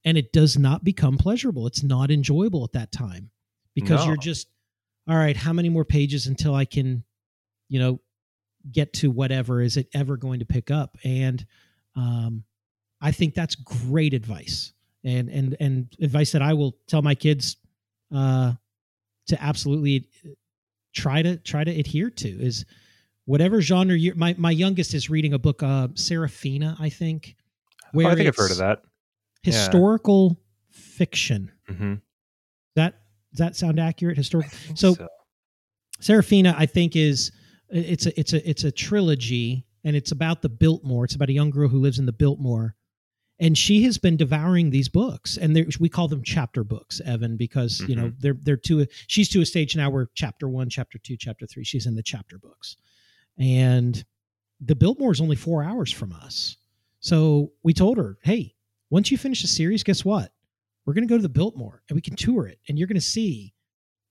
[0.04, 1.66] And it does not become pleasurable.
[1.66, 3.30] It's not enjoyable at that time
[3.74, 4.08] because No.
[4.08, 4.48] you're just,
[5.08, 7.04] all right, how many more pages until I can,
[7.68, 8.00] you know,
[8.70, 10.96] get to whatever is it ever going to pick up?
[11.04, 11.44] And
[11.96, 12.44] um,
[13.00, 14.72] I think that's great advice,
[15.04, 17.56] and and and advice that I will tell my kids
[18.14, 18.52] uh,
[19.28, 20.08] to absolutely
[20.94, 22.64] try to try to adhere to is
[23.24, 27.36] whatever genre you my my youngest is reading a book uh Serafina I think
[27.92, 28.82] where oh, I think I've heard of that
[29.42, 30.76] historical yeah.
[30.76, 31.94] fiction mm-hmm.
[32.76, 32.94] that
[33.32, 35.08] does that sound accurate historical so, so
[36.00, 37.32] Serafina I think is
[37.68, 41.34] it's a it's a it's a trilogy and it's about the Biltmore it's about a
[41.34, 42.74] young girl who lives in the Biltmore
[43.40, 47.78] and she has been devouring these books and we call them chapter books evan because
[47.78, 47.90] mm-hmm.
[47.90, 48.16] you know mm-hmm.
[48.20, 51.46] they're they're to a, she's to a stage now where chapter one chapter two chapter
[51.46, 52.76] three she's in the chapter books
[53.40, 54.04] and
[54.60, 56.56] the biltmore is only four hours from us
[57.00, 58.54] so we told her hey
[58.90, 60.32] once you finish the series guess what
[60.84, 62.94] we're going to go to the biltmore and we can tour it and you're going
[62.94, 63.52] to see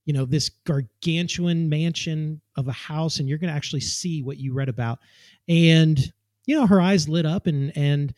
[0.06, 4.38] you know this gargantuan mansion of a house and you're going to actually see what
[4.38, 5.00] you read about
[5.48, 6.12] and
[6.46, 8.14] you know her eyes lit up and and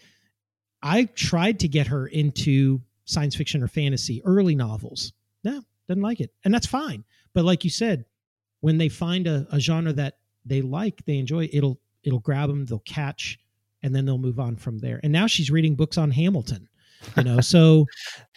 [0.83, 5.13] I tried to get her into science fiction or fantasy, early novels.
[5.43, 6.31] No, doesn't like it.
[6.43, 7.03] And that's fine.
[7.33, 8.05] But like you said,
[8.61, 12.65] when they find a, a genre that they like, they enjoy, it'll it'll grab them,
[12.65, 13.39] they'll catch,
[13.83, 14.99] and then they'll move on from there.
[15.03, 16.67] And now she's reading books on Hamilton.
[17.17, 17.85] You know, so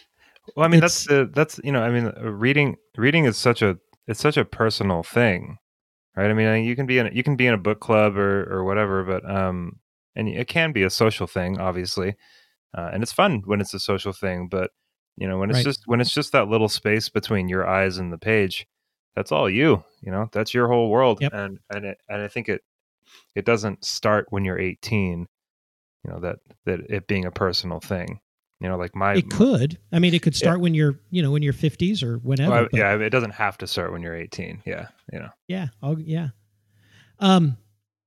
[0.55, 3.77] well, I mean that's uh, that's you know, I mean reading reading is such a
[4.07, 5.57] it's such a personal thing.
[6.15, 6.29] Right?
[6.29, 8.63] I mean, you can be in you can be in a book club or or
[8.63, 9.79] whatever, but um
[10.15, 12.15] and it can be a social thing, obviously,
[12.75, 14.47] uh, and it's fun when it's a social thing.
[14.49, 14.71] But
[15.17, 15.65] you know, when it's right.
[15.65, 18.65] just when it's just that little space between your eyes and the page,
[19.15, 19.83] that's all you.
[20.01, 21.19] You know, that's your whole world.
[21.21, 21.33] Yep.
[21.33, 22.61] And and it, and I think it
[23.35, 25.27] it doesn't start when you're 18.
[26.03, 28.19] You know that that it being a personal thing.
[28.61, 29.77] You know, like my it could.
[29.91, 30.63] I mean, it could start yeah.
[30.63, 32.51] when you're you know when you're 50s or whenever.
[32.51, 34.63] Well, yeah, it doesn't have to start when you're 18.
[34.65, 35.29] Yeah, you know.
[35.47, 35.67] Yeah.
[35.81, 36.29] Oh, yeah.
[37.19, 37.57] Um,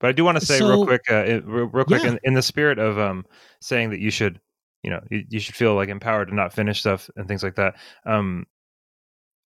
[0.01, 2.11] but I do want to say so, real quick, uh, real, real, quick, yeah.
[2.11, 3.25] in, in, the spirit of um,
[3.61, 4.41] saying that you should,
[4.83, 7.57] you know, you, you, should feel like empowered to not finish stuff and things like
[7.57, 7.77] that.
[8.05, 8.47] Um,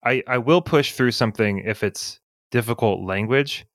[0.05, 2.19] I I will push through something if it's
[2.51, 3.65] difficult language,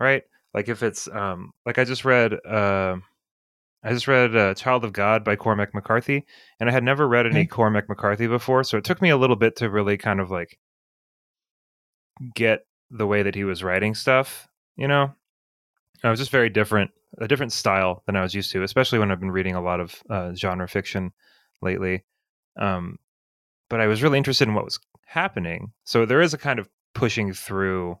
[0.00, 0.22] right?
[0.54, 2.96] Like if it's um, like I just read, uh,
[3.82, 6.24] I just read uh, "Child of God" by Cormac McCarthy,
[6.58, 7.46] and I had never read any okay.
[7.46, 10.58] Cormac McCarthy before, so it took me a little bit to really kind of like
[12.34, 15.14] get the way that he was writing stuff, you know
[16.02, 19.10] it was just very different, a different style than I was used to, especially when
[19.10, 21.12] I've been reading a lot of uh, genre fiction
[21.60, 22.04] lately.
[22.58, 22.98] Um,
[23.68, 24.78] but I was really interested in what was
[25.08, 25.72] happening.
[25.84, 27.98] So there is a kind of pushing through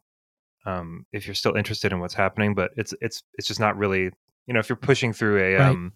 [0.66, 4.10] um, if you're still interested in what's happening, but it's it's it's just not really
[4.46, 5.68] you know if you're pushing through a right.
[5.68, 5.92] um,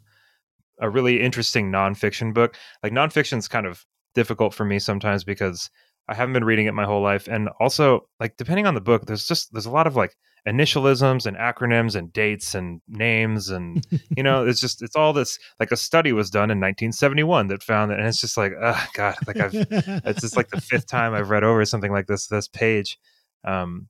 [0.81, 2.57] a really interesting nonfiction book.
[2.83, 5.71] Like nonfiction is kind of difficult for me sometimes because
[6.09, 9.07] I haven't been reading it my whole life, and also like depending on the book,
[9.07, 13.87] there's just there's a lot of like initialisms and acronyms and dates and names and
[14.17, 17.63] you know it's just it's all this like a study was done in 1971 that
[17.63, 20.87] found that and it's just like oh god like i've it's just like the fifth
[20.91, 22.99] time i've read over something like this this page.
[23.45, 23.89] Um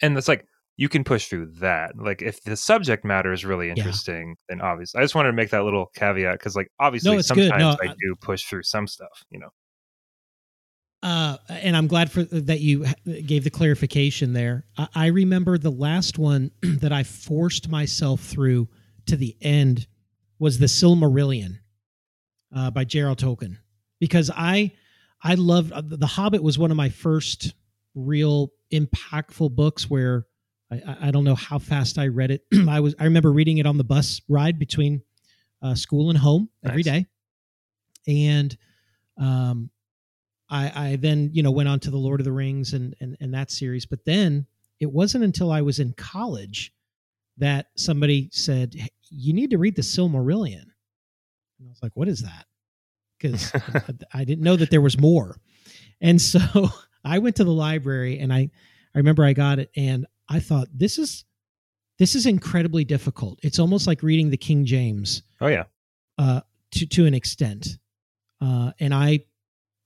[0.00, 1.92] and it's like you can push through that.
[1.96, 4.34] Like if the subject matter is really interesting yeah.
[4.48, 7.60] then obviously i just wanted to make that little caveat because like obviously no, sometimes
[7.60, 9.50] no, i do push through some stuff you know
[11.04, 12.86] uh, and I'm glad for that you
[13.26, 14.64] gave the clarification there.
[14.78, 18.68] I, I remember the last one that I forced myself through
[19.06, 19.86] to the end
[20.38, 21.58] was the Silmarillion
[22.56, 23.14] uh, by J.R.R.
[23.16, 23.58] Tolkien
[24.00, 24.72] because I
[25.22, 27.52] I loved uh, The Hobbit was one of my first
[27.94, 30.26] real impactful books where
[30.72, 32.46] I, I don't know how fast I read it.
[32.68, 35.02] I was I remember reading it on the bus ride between
[35.60, 37.04] uh, school and home every nice.
[37.04, 37.06] day,
[38.08, 38.56] and
[39.18, 39.70] um,
[40.50, 43.16] I, I then you know went on to the Lord of the Rings and, and
[43.20, 44.46] and that series, but then
[44.80, 46.72] it wasn't until I was in college
[47.38, 48.74] that somebody said
[49.10, 52.46] you need to read the Silmarillion, and I was like, what is that?
[53.18, 53.52] Because
[54.12, 55.36] I didn't know that there was more,
[56.00, 56.40] and so
[57.04, 58.50] I went to the library and I
[58.94, 61.24] I remember I got it and I thought this is
[61.98, 63.38] this is incredibly difficult.
[63.42, 65.22] It's almost like reading the King James.
[65.40, 65.64] Oh yeah.
[66.18, 66.40] Uh,
[66.72, 67.78] to to an extent,
[68.40, 69.24] uh, and I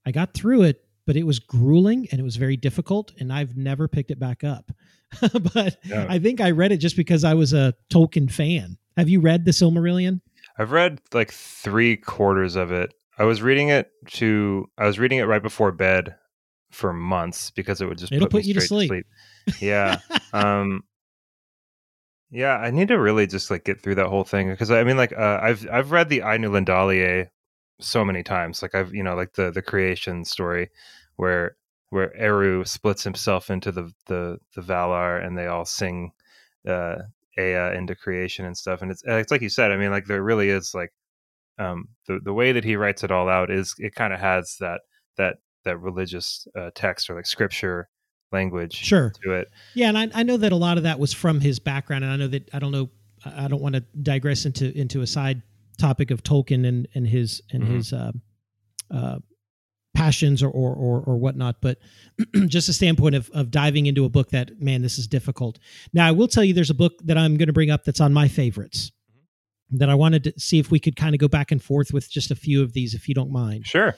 [0.08, 3.58] I got through it, but it was grueling and it was very difficult, and I've
[3.58, 4.72] never picked it back up.
[5.54, 6.06] but yeah.
[6.08, 8.78] I think I read it just because I was a Tolkien fan.
[8.96, 10.22] Have you read the Silmarillion?
[10.58, 12.94] I've read like three quarters of it.
[13.18, 16.14] I was reading it to I was reading it right before bed
[16.70, 18.90] for months because it would just It'll put, put you to sleep.
[18.90, 19.62] to sleep.
[19.62, 19.98] Yeah.
[20.32, 20.84] um
[22.30, 24.96] yeah, I need to really just like get through that whole thing because I mean
[24.96, 27.28] like uh, I've I've read the Ainulindalë
[27.80, 28.62] so many times.
[28.62, 30.70] Like I've you know like the the creation story
[31.16, 31.56] where
[31.90, 36.12] where Eru splits himself into the the the Valar and they all sing
[36.66, 36.96] uh
[37.38, 38.82] Ea into creation and stuff.
[38.82, 39.70] And it's it's like you said.
[39.70, 40.92] I mean, like there really is like
[41.58, 44.56] um, the the way that he writes it all out is it kind of has
[44.60, 44.80] that
[45.16, 47.88] that that religious uh, text or like scripture
[48.32, 49.48] language sure to it.
[49.74, 52.12] Yeah, and I, I know that a lot of that was from his background, and
[52.12, 52.90] I know that I don't know
[53.24, 55.42] I don't want to digress into into a side
[55.78, 57.74] topic of Tolkien and and his and Mhm.
[57.76, 58.12] his uh,
[58.90, 59.18] uh,
[59.94, 61.78] passions or, or or or whatnot, but
[62.46, 65.58] just a standpoint of of diving into a book that man, this is difficult.
[65.92, 68.00] Now, I will tell you, there's a book that I'm going to bring up that's
[68.00, 68.90] on my favorites
[69.70, 72.10] that I wanted to see if we could kind of go back and forth with
[72.10, 73.66] just a few of these, if you don't mind.
[73.66, 73.94] Sure.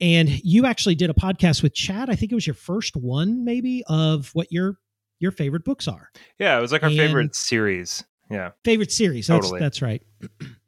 [0.00, 2.08] And you actually did a podcast with Chad.
[2.08, 4.78] I think it was your first one, maybe, of what your
[5.20, 8.04] your favorite books are Yeah, it was like our And- favorite series.
[8.30, 8.50] Yeah.
[8.64, 9.26] favorite series.
[9.26, 9.60] That's Totally.
[9.60, 10.02] that's right.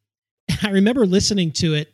[0.62, 1.92] I remember listening to it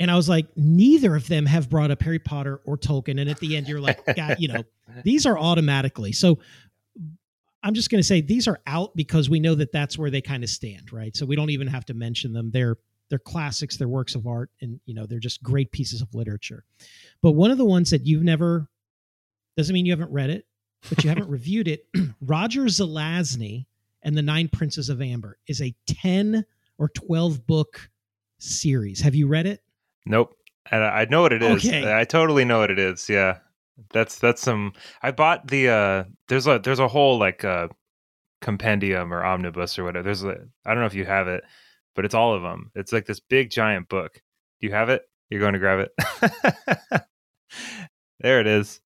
[0.00, 3.20] and I was like, neither of them have brought up Harry Potter or Tolkien.
[3.20, 4.64] And at the end, you're like, God, you know,
[5.04, 6.12] these are automatically.
[6.12, 6.38] So
[7.62, 10.22] I'm just going to say these are out because we know that that's where they
[10.22, 11.14] kind of stand, right?
[11.14, 12.50] So we don't even have to mention them.
[12.50, 12.76] They're
[13.10, 16.64] they're classics, they're works of art, and you know they're just great pieces of literature.
[17.22, 18.68] But one of the ones that you've never
[19.56, 20.46] doesn't mean you haven't read it,
[20.88, 21.86] but you haven't reviewed it.
[22.22, 23.66] Roger Zelazny
[24.02, 26.46] and the Nine Princes of Amber is a ten
[26.80, 27.88] or twelve book
[28.40, 29.00] series.
[29.00, 29.60] Have you read it?
[30.06, 30.34] Nope.
[30.70, 31.64] And I I know what it is.
[31.64, 31.96] Okay.
[31.96, 33.08] I totally know what it is.
[33.08, 33.38] Yeah.
[33.92, 34.72] That's that's some
[35.02, 37.68] I bought the uh there's a there's a whole like uh
[38.40, 40.04] compendium or omnibus or whatever.
[40.04, 41.44] There's a I don't know if you have it,
[41.94, 42.70] but it's all of them.
[42.74, 44.14] It's like this big giant book.
[44.60, 45.02] Do you have it?
[45.28, 47.02] You're going to grab it.
[48.20, 48.80] there it is.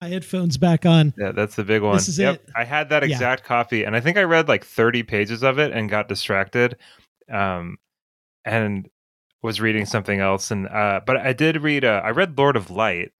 [0.00, 1.12] My headphones back on.
[1.18, 1.96] Yeah, that's the big one.
[1.96, 2.36] This is yep.
[2.36, 2.48] it.
[2.56, 3.14] I had that Yeah.
[3.14, 6.76] exact copy and I think I read like 30 pages of it and got distracted.
[7.32, 7.78] Um
[8.44, 8.88] and
[9.42, 12.70] was reading something else and uh but I did read uh I read Lord of
[12.70, 13.10] Light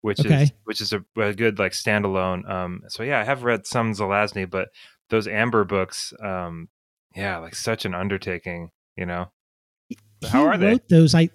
[0.00, 2.48] which is which is a, a good like standalone.
[2.48, 4.68] Um so yeah, I have read some Zelazny but
[5.10, 6.68] those Amber books um
[7.14, 9.30] yeah, like such an undertaking, you know.
[10.24, 10.80] How He are they?
[10.88, 11.14] those.
[11.14, 11.28] I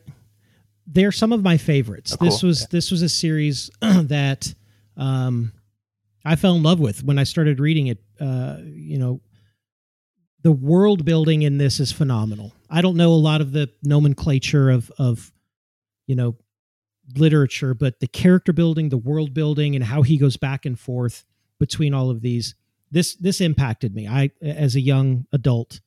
[0.88, 2.16] they're some of my favorites.
[2.20, 2.48] Oh, This cool.
[2.48, 4.54] was this was a series that
[4.96, 5.52] um,
[6.26, 8.00] I fell in love with when I started reading it.
[8.20, 9.22] Uh, you know,
[10.44, 12.54] the world building in this is phenomenal.
[12.70, 15.32] I don't know a lot of the nomenclature of of
[16.08, 16.36] you know
[17.16, 21.26] literature, but the character building, the world building, and how he goes back and forth
[21.60, 22.56] between all of these.
[22.92, 24.08] This this impacted me.
[24.08, 25.82] I as a young adult,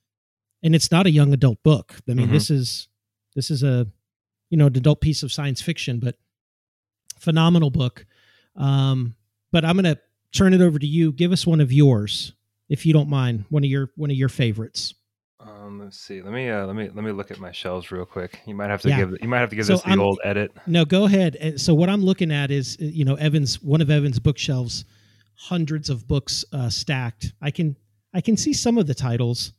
[0.62, 1.94] and it's not a young adult book.
[2.08, 2.32] I mean, Mhm.
[2.32, 2.88] this is
[3.34, 3.86] this is a
[4.50, 6.16] you know an adult piece of science fiction, but
[7.18, 8.04] phenomenal book.
[8.56, 9.14] Um,
[9.52, 9.96] but I'm gonna
[10.32, 11.12] turn it over to you.
[11.12, 12.32] Give us one of yours,
[12.68, 13.44] if you don't mind.
[13.48, 14.94] One of your one of your favorites.
[15.40, 16.20] Um let's see.
[16.20, 18.40] Let me uh let me let me look at my shelves real quick.
[18.46, 18.98] You might have to Yeah.
[18.98, 20.52] give you might have to give So this the I'm- old edit.
[20.66, 21.58] No, go ahead.
[21.58, 24.84] So what I'm looking at is uh, you know Evans one of Evans' bookshelves,
[25.36, 27.32] hundreds of books uh, stacked.
[27.40, 27.74] I can
[28.12, 29.52] I can see some of the titles.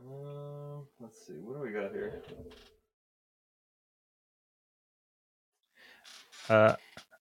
[0.00, 1.34] Um, let's see.
[1.34, 2.22] What do we got here?
[6.48, 6.74] Uh,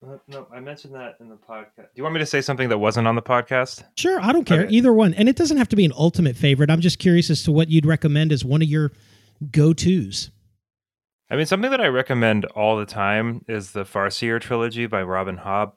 [0.07, 1.77] uh, no, I mentioned that in the podcast.
[1.77, 3.85] Do you want me to say something that wasn't on the podcast?
[3.97, 4.75] Sure, I don't care Okay.
[4.75, 6.71] either one, and it doesn't have to be an ultimate favorite.
[6.71, 8.93] I'm just curious as to what you'd recommend as one of your
[9.51, 10.31] go tos.
[11.31, 15.37] I mean, something that I recommend all the time is the Farseer trilogy by Robin
[15.37, 15.73] Hobb.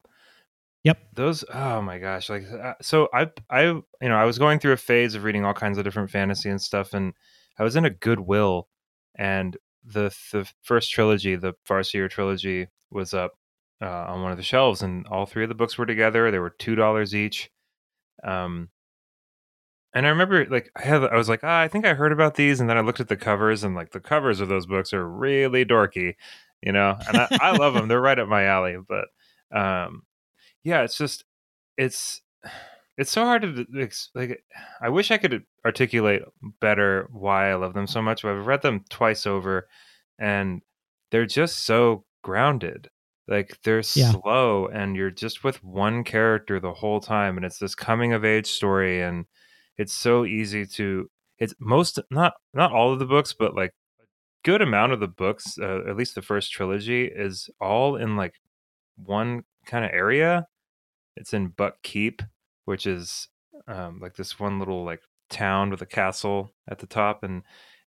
[0.84, 0.97] Yep.
[1.13, 2.29] Those, oh my gosh!
[2.29, 5.45] Like, uh, so I, I, you know, I was going through a phase of reading
[5.45, 7.13] all kinds of different fantasy and stuff, and
[7.59, 8.67] I was in a Goodwill,
[9.15, 9.55] and
[9.86, 13.34] the the first trilogy, the Farseer trilogy, was up
[13.81, 16.31] uh, on one of the shelves, and all three of the books were together.
[16.31, 17.49] They were two dollars each.
[18.23, 18.69] Um,
[19.93, 22.36] and I remember, like, I had, I was like, ah, I think I heard about
[22.36, 24.93] these, and then I looked at the covers, and like the covers of those books
[24.93, 26.15] are really dorky,
[26.61, 26.97] you know.
[27.07, 28.77] And I, I love them; they're right up my alley.
[28.88, 29.05] But,
[29.55, 30.03] um,
[30.63, 31.25] yeah, it's just,
[31.77, 32.21] it's,
[32.97, 33.65] it's so hard to
[34.15, 34.43] like.
[34.81, 36.21] I wish I could articulate
[36.59, 38.21] better why I love them so much.
[38.23, 39.67] But I've read them twice over,
[40.19, 40.61] and
[41.11, 42.89] they're just so grounded.
[43.27, 44.11] Like they're Yeah.
[44.11, 48.25] slow, and you're just with one character the whole time, and it's this coming of
[48.25, 49.25] age story, and
[49.77, 51.09] it's so easy to.
[51.39, 53.71] It's most not not all of the books, but like
[54.01, 54.03] a
[54.43, 58.35] good amount of the books, uh, at least the first trilogy, is all in like
[58.97, 60.45] one kind of area.
[61.15, 62.21] It's in Buckkeep,
[62.66, 63.28] which is
[63.68, 67.43] um, like this one little like town with a castle at the top and,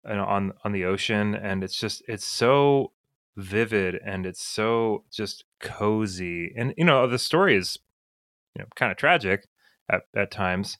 [0.04, 2.92] and on on the ocean, and it's just it's so
[3.36, 7.78] vivid and it's so just cozy, and you know the story is
[8.54, 9.46] you know kind of tragic
[9.90, 10.78] at at times,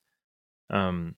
[0.70, 1.16] um,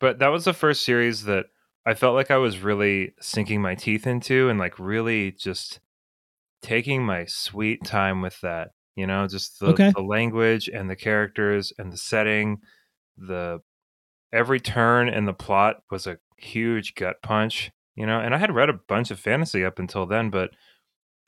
[0.00, 1.46] but that was the first series that
[1.84, 5.80] I felt like I was really sinking my teeth into and like really just
[6.62, 9.92] taking my sweet time with that you know just the, Okay.
[9.94, 12.60] the language and the characters and the setting
[13.16, 13.60] the
[14.32, 18.18] every turn in the plot was a huge gut punch, you know.
[18.20, 20.50] And I had read a bunch of fantasy up until then, but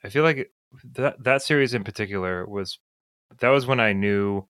[0.03, 0.51] I feel like
[0.95, 2.79] that that series in particular was
[3.41, 4.45] that was when I knew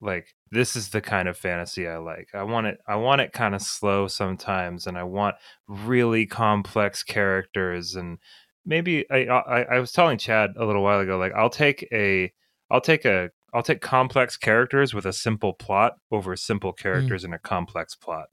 [0.00, 2.28] like this is the kind of fantasy I like.
[2.34, 5.36] I want it I want it kind of slow sometimes and I want
[5.68, 8.18] really complex characters and
[8.64, 12.32] maybe I, I I was telling Chad a little while ago like I'll take a
[12.70, 16.78] I'll take a I'll take complex characters with a simple plot over simple mm.
[16.78, 17.26] characters mm.
[17.26, 18.28] in a complex plot.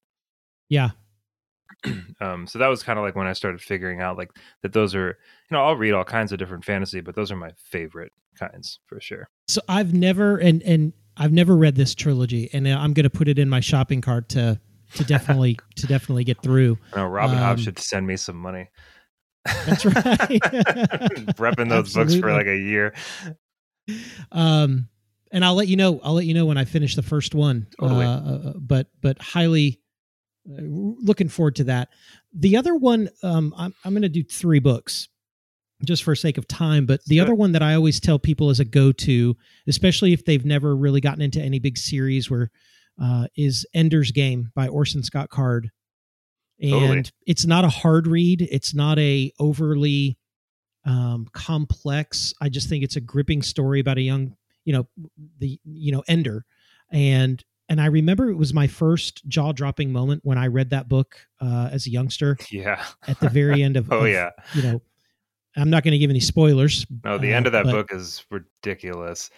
[0.69, 0.91] Yeah.
[2.21, 4.95] um, so that was kind of like when I started figuring out like that those
[4.95, 8.11] are you know I'll read all kinds of different fantasy, but those are my favorite
[8.37, 9.27] kinds for sure.
[9.47, 13.27] So I've never and and I've never read this trilogy, and I'm going to put
[13.27, 14.59] it in my shopping cart to
[14.95, 16.77] to definitely to definitely get through.
[16.95, 18.69] No, Robin um, Hobb should send me some money.
[19.65, 19.95] That's right.
[21.37, 22.15] Repping those Absolutely.
[22.15, 22.93] books for like a year.
[24.31, 24.89] Um,
[25.31, 25.99] and I'll let you know.
[26.03, 27.67] I'll let you know when I finish the first one.
[27.79, 28.05] Totally.
[28.05, 29.79] Uh, uh, but but highly
[30.49, 31.89] uh, looking forward to that.
[32.33, 35.09] The other one, um, I'm I'm going to do three books,
[35.83, 36.85] just for sake of time.
[36.85, 39.35] But the other one that I always tell people as a go to,
[39.67, 42.51] especially if they've never really gotten into any big series, where
[43.01, 45.71] uh, is Ender's Game by Orson Scott Card,
[46.59, 47.03] and totally.
[47.25, 48.47] it's not a hard read.
[48.49, 50.17] It's not a overly
[50.85, 52.33] um, complex.
[52.41, 54.35] I just think it's a gripping story about a young
[54.67, 54.85] you know
[55.39, 56.45] the you know ender
[56.91, 61.25] and and i remember it was my first jaw-dropping moment when i read that book
[61.39, 64.81] uh, as a youngster yeah at the very end of oh of, yeah you know
[65.55, 68.25] i'm not going to give any spoilers no the uh, end of that book is
[68.29, 69.29] ridiculous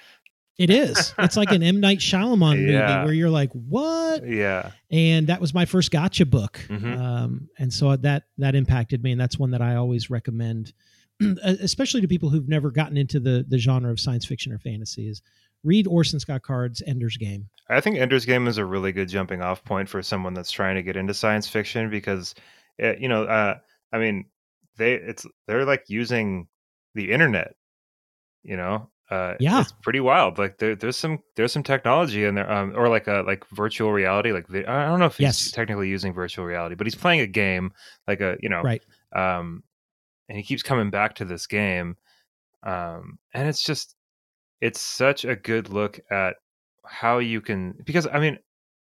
[0.59, 1.13] it is.
[1.17, 4.71] It's like an M Night Shyamalan movie where you're like, "What?" Yeah.
[4.91, 7.01] And that was my first gotcha book, mm-hmm.
[7.01, 10.73] um, and so that that impacted me, and that's one that I always recommend
[11.43, 15.07] especially to people who've never gotten into the the genre of science fiction or fantasy,
[15.07, 15.21] is
[15.63, 17.49] read Orson Scott Card's Ender's Game.
[17.69, 20.75] I think Ender's Game is a really good jumping off point for someone that's trying
[20.75, 22.35] to get into science fiction because,
[22.77, 23.55] it, eh, you know, uh,
[23.91, 24.25] I mean,
[24.77, 26.47] they it's they're like using
[26.95, 27.55] the internet,
[28.43, 28.89] you know.
[29.09, 30.37] Uh, yeah, it's pretty wild.
[30.37, 33.91] Like there, there's some there's some technology in there, um, or like a like virtual
[33.91, 34.31] reality.
[34.31, 35.51] Like I don't know if he's yes.
[35.51, 37.73] technically using virtual reality, but he's playing a game,
[38.07, 38.83] like a you know, right.
[39.15, 39.63] Um,
[40.27, 41.97] and he keeps coming back to this game
[42.63, 43.95] um, and it's just
[44.61, 46.35] it's such a good look at
[46.85, 48.37] how you can because i mean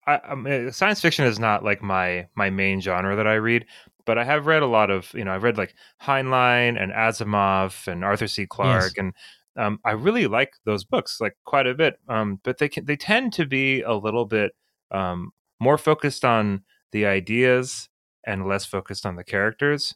[0.07, 3.65] I, I mean, science fiction is not like my my main genre that i read
[4.05, 7.87] but i have read a lot of you know i've read like heinlein and asimov
[7.87, 8.93] and arthur c clarke yes.
[8.97, 9.13] and
[9.57, 12.95] um, i really like those books like quite a bit um, but they can they
[12.95, 14.53] tend to be a little bit
[14.91, 17.89] um, more focused on the ideas
[18.25, 19.95] and less focused on the characters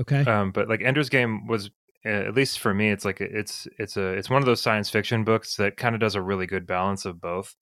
[0.00, 0.20] Okay.
[0.24, 1.70] Um, but like Ender's Game was
[2.04, 5.24] at least for me, it's like it's it's a it's one of those science fiction
[5.24, 7.54] books that kind of does a really good balance of both.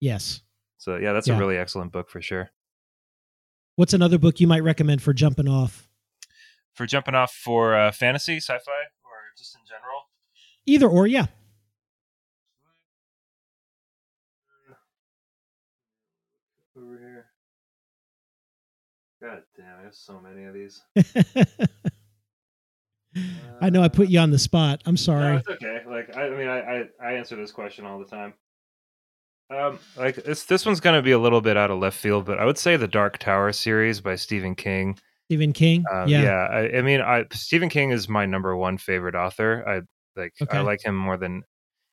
[0.00, 0.42] Yes.
[0.78, 1.36] So yeah, that's yeah.
[1.36, 2.50] a really excellent book for sure.
[3.76, 5.88] What's another book you might recommend for jumping off?
[6.74, 8.70] For jumping off for uh, fantasy, sci-fi,
[9.04, 9.97] or just in general?
[10.68, 11.24] Either or, yeah.
[16.76, 17.24] Over here.
[19.22, 20.82] God damn, there's so many of these.
[23.62, 24.82] I know I put you on the spot.
[24.84, 25.32] I'm sorry.
[25.32, 25.80] No, it's okay.
[25.88, 28.34] Like I, I mean, I, I, I answer this question all the time.
[29.50, 32.38] Um, like this this one's gonna be a little bit out of left field, but
[32.38, 34.98] I would say the Dark Tower series by Stephen King.
[35.28, 35.86] Stephen King.
[35.90, 36.46] Um, yeah, yeah.
[36.50, 39.64] I, I, mean, I Stephen King is my number one favorite author.
[39.66, 39.80] I
[40.18, 40.58] like okay.
[40.58, 41.42] I like him more than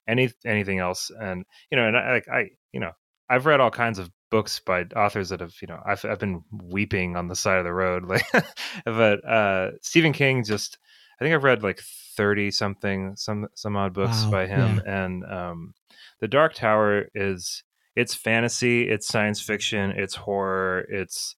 [0.07, 2.91] any anything else, and you know, and I like I you know
[3.29, 6.43] I've read all kinds of books by authors that have you know I've I've been
[6.51, 8.25] weeping on the side of the road like
[8.85, 10.77] but uh Stephen King just
[11.19, 15.05] I think I've read like 30 something some some odd books wow, by him yeah.
[15.05, 15.73] and um
[16.19, 17.63] The Dark Tower is
[17.95, 21.35] it's fantasy, it's science fiction, it's horror, it's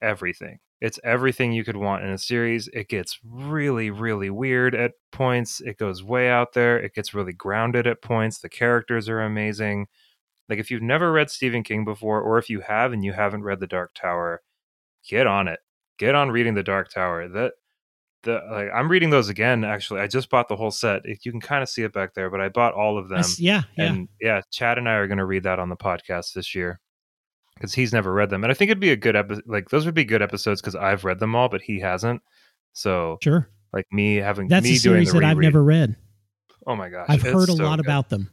[0.00, 0.58] everything.
[0.80, 2.68] It's everything you could want in a series.
[2.68, 5.60] It gets really, really weird at points.
[5.60, 6.78] It goes way out there.
[6.78, 8.38] It gets really grounded at points.
[8.38, 9.88] The characters are amazing.
[10.48, 13.42] Like if you've never read Stephen King before, or if you have and you haven't
[13.42, 14.40] read The Dark Tower,
[15.06, 15.58] get on it.
[15.98, 17.28] Get on reading The Dark Tower.
[17.28, 17.54] That
[18.22, 19.64] the like I'm reading those again.
[19.64, 21.02] Actually, I just bought the whole set.
[21.24, 23.24] You can kind of see it back there, but I bought all of them.
[23.38, 24.42] yeah, yeah, and yeah.
[24.52, 26.80] Chad and I are going to read that on the podcast this year
[27.58, 29.44] because he's never read them, and I think it'd be a good episode.
[29.46, 32.22] Like those would be good episodes because I've read them all, but he hasn't.
[32.72, 35.96] So sure, like me having that's me a series that I've never read.
[36.66, 37.86] Oh my gosh, I've heard a so lot good.
[37.86, 38.30] about them.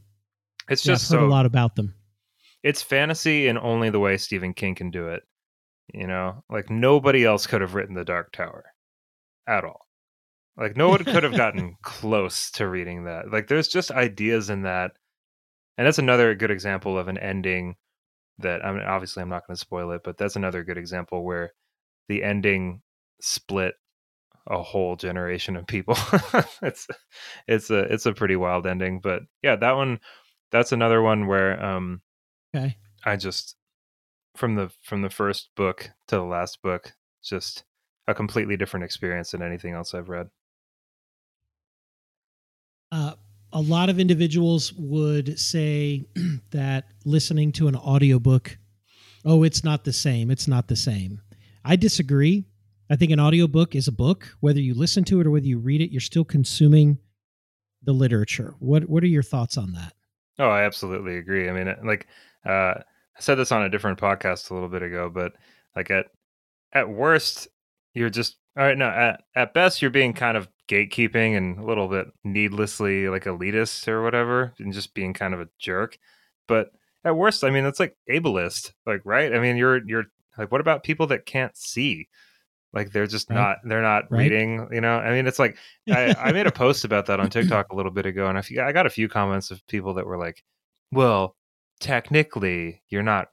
[0.69, 1.93] It's yeah, just I've heard so, a lot about them
[2.65, 5.21] it's fantasy in only the way Stephen King can do it.
[5.93, 8.65] You know, like nobody else could have written The Dark Tower
[9.47, 9.85] at all.
[10.57, 13.29] Like no one could have gotten close to reading that.
[13.31, 14.93] Like there's just ideas in that.
[15.77, 17.75] And that's another good example of an ending
[18.39, 21.23] that I mean, obviously I'm not going to spoil it, but that's another good example
[21.23, 21.53] where
[22.07, 22.81] the ending
[23.21, 23.75] split
[24.47, 25.97] a whole generation of people.
[26.61, 26.87] it's
[27.47, 29.99] it's a it's a pretty wild ending, but yeah, that one
[30.51, 32.01] that's another one where um
[32.55, 32.77] okay.
[33.03, 33.55] I just
[34.35, 37.63] from the from the first book to the last book just
[38.07, 40.29] a completely different experience than anything else I've read.
[42.91, 43.13] Uh,
[43.55, 46.05] a lot of individuals would say
[46.51, 48.57] that listening to an audiobook,
[49.23, 50.29] oh, it's not the same.
[50.29, 51.21] It's not the same.
[51.63, 52.43] I disagree.
[52.89, 54.27] I think an audiobook is a book.
[54.41, 56.99] Whether you listen to it or whether you read it, you're still consuming
[57.81, 58.55] the literature.
[58.59, 59.93] What what are your thoughts on that?
[60.37, 61.47] Oh, I absolutely agree.
[61.49, 62.07] I mean, like
[62.45, 65.31] uh, I said this on a different podcast a little bit ago, but
[65.77, 66.07] like at
[66.73, 67.47] at worst,
[67.93, 68.77] you're just all right.
[68.77, 73.25] No, at at best, you're being kind of gatekeeping and a little bit needlessly like
[73.25, 75.97] elitist or whatever, and just being kind of a jerk.
[76.47, 76.71] But
[77.03, 79.33] at worst, I mean, that's like ableist, like right?
[79.33, 80.05] I mean, you're you're
[80.37, 82.07] like, what about people that can't see?
[82.73, 83.35] Like they're just right.
[83.35, 84.19] not they're not right.
[84.19, 84.67] reading.
[84.71, 85.57] You know, I mean, it's like
[85.89, 88.43] I, I made a post about that on TikTok a little bit ago, and I
[88.61, 90.43] I got a few comments of people that were like,
[90.91, 91.35] well
[91.79, 93.27] technically you're not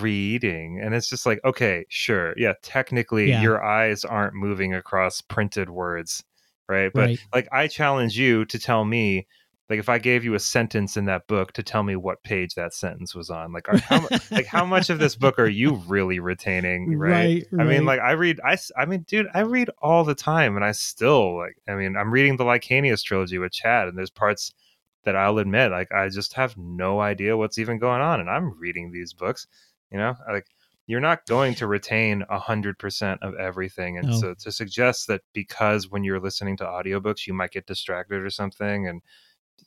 [0.00, 3.42] reading and it's just like okay sure yeah technically yeah.
[3.42, 6.24] your eyes aren't moving across printed words
[6.68, 7.18] right but right.
[7.34, 9.26] like i challenge you to tell me
[9.68, 12.54] like if i gave you a sentence in that book to tell me what page
[12.54, 15.74] that sentence was on like are, how, like how much of this book are you
[15.86, 17.10] really retaining right?
[17.10, 20.14] right, right i mean like i read i i mean dude i read all the
[20.14, 23.96] time and i still like i mean i'm reading the Licanius trilogy with chad and
[23.98, 24.52] there's parts
[25.06, 28.58] that I'll admit, like I just have no idea what's even going on, and I'm
[28.58, 29.46] reading these books.
[29.90, 30.46] You know, like
[30.86, 34.20] you're not going to retain a hundred percent of everything, and no.
[34.20, 38.30] so to suggest that because when you're listening to audiobooks, you might get distracted or
[38.30, 39.02] something and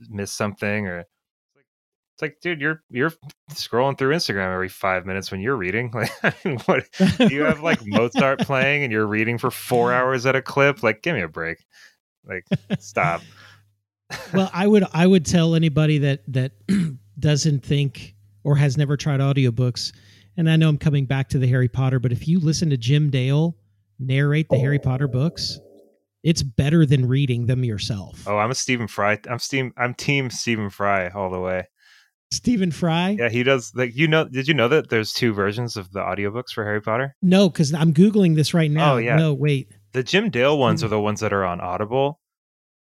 [0.09, 3.13] miss something, or it's like, dude, you're you're
[3.51, 5.93] scrolling through Instagram every five minutes when you're reading.
[5.93, 10.41] Like, what you have like Mozart playing and you're reading for four hours at a
[10.41, 10.83] clip?
[10.83, 11.57] Like, give me a break.
[12.25, 12.45] Like,
[12.79, 13.21] stop
[14.33, 16.51] well, I would I would tell anybody that that
[17.19, 19.93] doesn't think or has never tried audiobooks,
[20.39, 22.77] and I know I'm coming back to the Harry Potter, but if you listen to
[22.77, 23.57] Jim Dale
[23.99, 24.61] narrate the oh.
[24.61, 25.59] Harry Potter books,
[26.23, 28.25] it's better than reading them yourself.
[28.25, 29.19] Oh, I'm a Stephen Fry.
[29.29, 29.73] I'm Steam.
[29.77, 31.67] I'm Team Stephen Fry all the way.
[32.31, 33.17] Stephen Fry.
[33.19, 33.73] Yeah, he does.
[33.75, 36.81] Like you know, did you know that there's two versions of the audiobooks for Harry
[36.81, 37.15] Potter?
[37.21, 38.93] No, because I'm googling this right now.
[38.93, 39.17] Oh yeah.
[39.17, 39.71] No, wait.
[39.91, 42.21] The Jim Dale ones are the ones that are on Audible,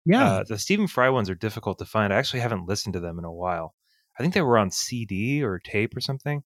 [0.05, 0.24] yeah.
[0.24, 2.12] Uh, the Stephen Fry ones are difficult to find.
[2.12, 3.74] I actually haven't listened to them in a while.
[4.18, 6.43] I think they were on CD or tape or something.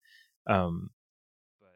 [0.46, 0.90] Um,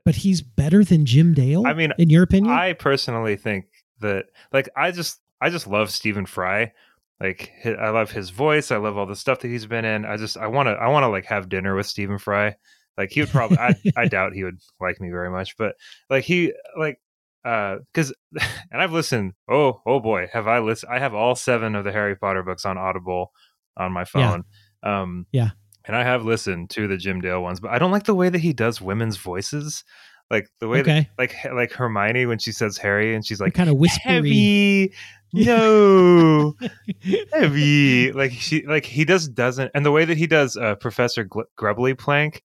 [0.04, 1.66] but he's better than Jim Dale.
[1.66, 3.66] I mean, in your opinion, I personally think
[4.00, 6.72] that, like, I just, I just love Stephen Fry.
[7.20, 8.70] Like, I love his voice.
[8.70, 10.04] I love all the stuff that he's been in.
[10.04, 12.56] I just, I want to, I want to like have dinner with Stephen Fry.
[12.96, 15.74] Like, he would probably, I, I doubt he would like me very much, but
[16.08, 16.98] like, he, like,
[17.44, 18.12] uh because
[18.70, 19.32] and I've listened.
[19.50, 20.92] Oh, oh boy, have I listened?
[20.92, 23.32] I have all seven of the Harry Potter books on Audible
[23.76, 24.44] on my phone.
[24.84, 25.00] Yeah.
[25.00, 25.50] Um, yeah,
[25.91, 28.28] and I have listened to the Jim Dale ones, but I don't like the way
[28.28, 29.82] that he does women's voices.
[30.30, 31.01] Like the way, okay.
[31.01, 34.12] that, like like Hermione when she says Harry, and she's like kind of whispery.
[34.12, 34.93] Heavy,
[35.32, 36.55] no,
[37.32, 38.12] heavy.
[38.12, 41.95] Like she, like he just doesn't, and the way that he does uh, Professor Grubbly
[41.95, 42.45] Plank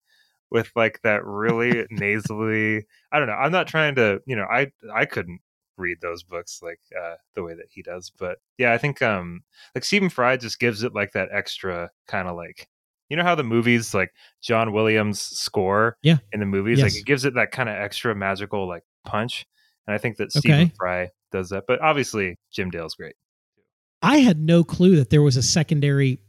[0.50, 3.34] with like that really nasally I don't know.
[3.34, 5.42] I'm not trying to, you know, I I couldn't
[5.78, 9.44] read those books like uh the way that he does, but yeah, I think um
[9.76, 12.70] like Stephen Fry just gives it like that extra kind of like
[13.10, 16.18] you know how the movies like John Williams score yeah.
[16.32, 16.94] in the movies yes.
[16.94, 19.46] like it gives it that kind of extra magical like punch
[19.88, 20.72] and I think that Stephen okay.
[20.78, 23.16] Fry does that, but obviously Jim Dale's great.
[24.02, 26.20] I had no clue that there was a secondary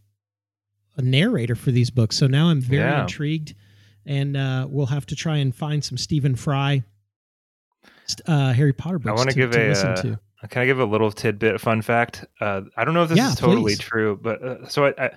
[0.99, 3.03] narrator for these books, so now I'm very yeah.
[3.03, 3.55] intrigued
[4.07, 6.83] and uh, we'll have to try and find some Stephen Fry
[8.27, 9.11] uh, Harry Potter books.
[9.11, 9.73] I want to give a.
[9.73, 10.21] Uh, to.
[10.49, 12.25] Can I give a little tidbit, fun fact?
[12.41, 13.79] Uh, I don't know if this yeah, is totally please.
[13.81, 15.11] true, but uh, so I, I,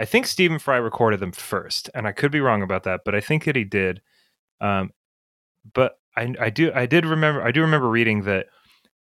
[0.00, 3.14] I, think Stephen Fry recorded them first, and I could be wrong about that, but
[3.14, 4.00] I think that he did.
[4.60, 4.92] Um,
[5.72, 8.46] but I, I do, I did remember, I do remember reading that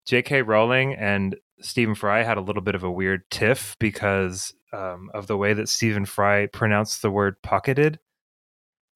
[0.07, 0.43] J.K.
[0.43, 5.27] Rowling and Stephen Fry had a little bit of a weird tiff because um, of
[5.27, 7.99] the way that Stephen Fry pronounced the word pocketed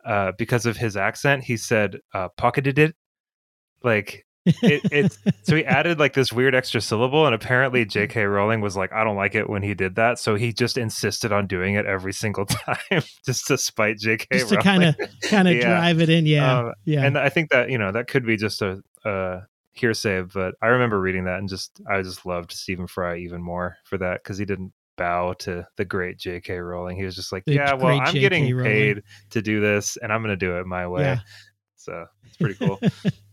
[0.05, 2.95] uh, because of his accent, he said uh, pocketed it.
[3.83, 4.27] Like
[4.63, 8.25] it, it's so he added like this weird extra syllable, and apparently J.K.
[8.25, 11.33] Rowling was like, I don't like it when he did that, so he just insisted
[11.33, 14.27] on doing it every single time, just to spite J.K.
[14.33, 17.05] Just to kind of kind of drive it in, yeah, um, yeah.
[17.05, 19.43] And I think that you know that could be just a, a
[19.73, 23.77] hearsay, but I remember reading that and just I just loved Stephen Fry even more
[23.85, 26.59] for that because he didn't bow to the great J.K.
[26.59, 26.97] Rowling.
[26.97, 28.21] He was just like, The "Yeah, well, I'm J.K.
[28.21, 28.65] getting Rowling.
[28.71, 31.21] paid to do this, and I'm going to do it my way." Yeah.
[31.77, 32.79] So it's pretty cool.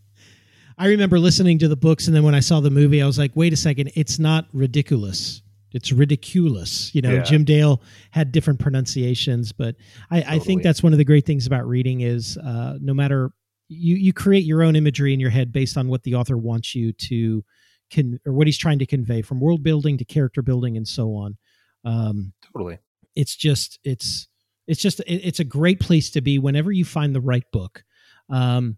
[0.77, 3.17] I remember listening to the books, and then when I saw the movie, I was
[3.17, 3.91] like, "Wait a second!
[3.95, 5.41] It's not ridiculous.
[5.71, 7.23] It's ridiculous." You know, Yeah.
[7.23, 9.75] Jim Dale had different pronunciations, but
[10.11, 13.31] I, I think that's one of the great things about reading is uh, no matter
[13.67, 16.75] you you create your own imagery in your head based on what the author wants
[16.75, 17.43] you to
[17.89, 21.13] can or what he's trying to convey from world building to character building and so
[21.15, 21.37] on.
[21.83, 22.79] Um, totally.
[23.15, 24.27] it's just it's
[24.67, 27.83] it's just it, it's a great place to be whenever you find the right book
[28.31, 28.77] um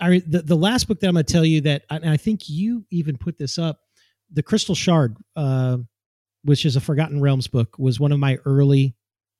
[0.00, 2.48] i the, the last book that i'm going to tell you that and i think
[2.48, 3.80] you even put this up
[4.32, 5.76] the crystal shard uh
[6.46, 8.94] which is a forgotten realms book was one of my early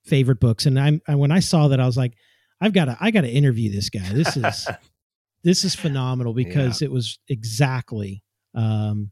[0.05, 0.67] favorite books.
[0.67, 2.13] And i'm I, when i saw that i was like
[2.61, 4.09] i've got to i got to interview this guy.
[4.13, 4.69] This is
[5.45, 8.23] this is phenomenal because it was exactly
[8.55, 9.11] um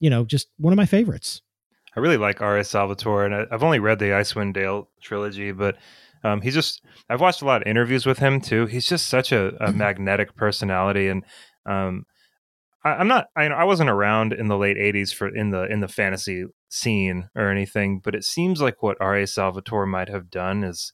[0.00, 1.42] you know just one of my favorites.
[1.96, 2.62] I really like R.A.
[2.62, 5.76] Salvatore, and I, I've only read the Icewind Dale trilogy, but
[6.24, 8.66] um, he's just I've watched a lot of interviews with him too.
[8.66, 11.24] He's just such a, a magnetic personality, and
[11.66, 12.04] um,
[12.84, 15.80] I, I'm not I, I wasn't around in the late '80s for in the in
[15.80, 19.26] the fantasy scene or anything, but it seems like what R.A.
[19.26, 20.92] Salvatore might have done is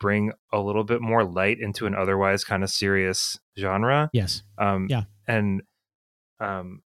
[0.00, 4.10] bring a little bit more light into an otherwise kind of serious genre.
[4.12, 5.04] yes Um, Yeah.
[5.26, 5.62] And,
[6.40, 6.82] um,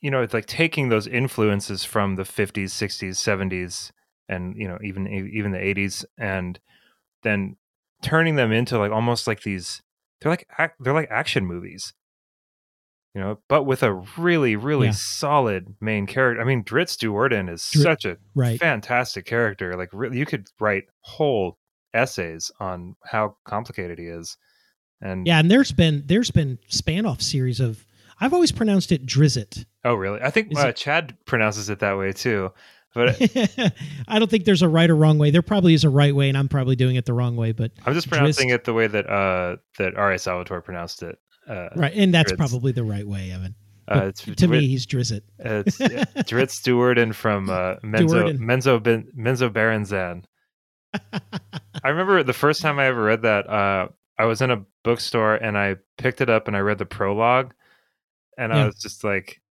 [0.00, 3.92] you know, it's like taking those influences from the 50s, 60s, 70s,
[4.28, 6.58] and, you know, even even the 80s, and
[7.22, 7.56] then
[8.02, 9.82] turning them into like almost like these,
[10.20, 10.48] they're like,
[10.80, 11.92] they're like action movies.
[13.14, 14.92] You know, but with a really, really Yeah.
[14.92, 16.40] solid main character.
[16.40, 19.74] I mean, Dritz Stewardin is Drit- such a right fantastic character.
[19.74, 21.58] Like, really, you could write whole
[21.94, 24.36] essays on how complicated he is.
[25.00, 27.86] And Yeah, and there's been there's been span-off series of
[28.20, 29.64] I've always pronounced it Drizzt.
[29.82, 30.20] Oh, really?
[30.20, 32.52] I think uh, Chad pronounces it that way too.
[32.96, 33.20] But
[34.08, 35.30] I don't think there's a right or wrong way.
[35.30, 37.52] There probably is a right way, and I'm probably doing it the wrong way.
[37.52, 38.54] But I'm just pronouncing Drizzt.
[38.54, 40.18] it the way that uh, that R.A.
[40.18, 41.18] Salvatore pronounced it.
[41.46, 42.38] Uh, right, and that's Drizzt.
[42.38, 43.54] probably the right way, Evan.
[43.86, 45.20] uh, to me, he's Drizzt.
[45.44, 48.34] uh, it's yeah, Dritz Stewart and from uh, Menzo.
[48.38, 50.24] Menzo ben, Menzoberranzan.
[51.12, 53.46] I remember the first time I ever read that.
[53.46, 53.88] Uh,
[54.18, 57.52] I was in a bookstore and I picked it up and I read the prologue,
[58.38, 59.42] and I was just like,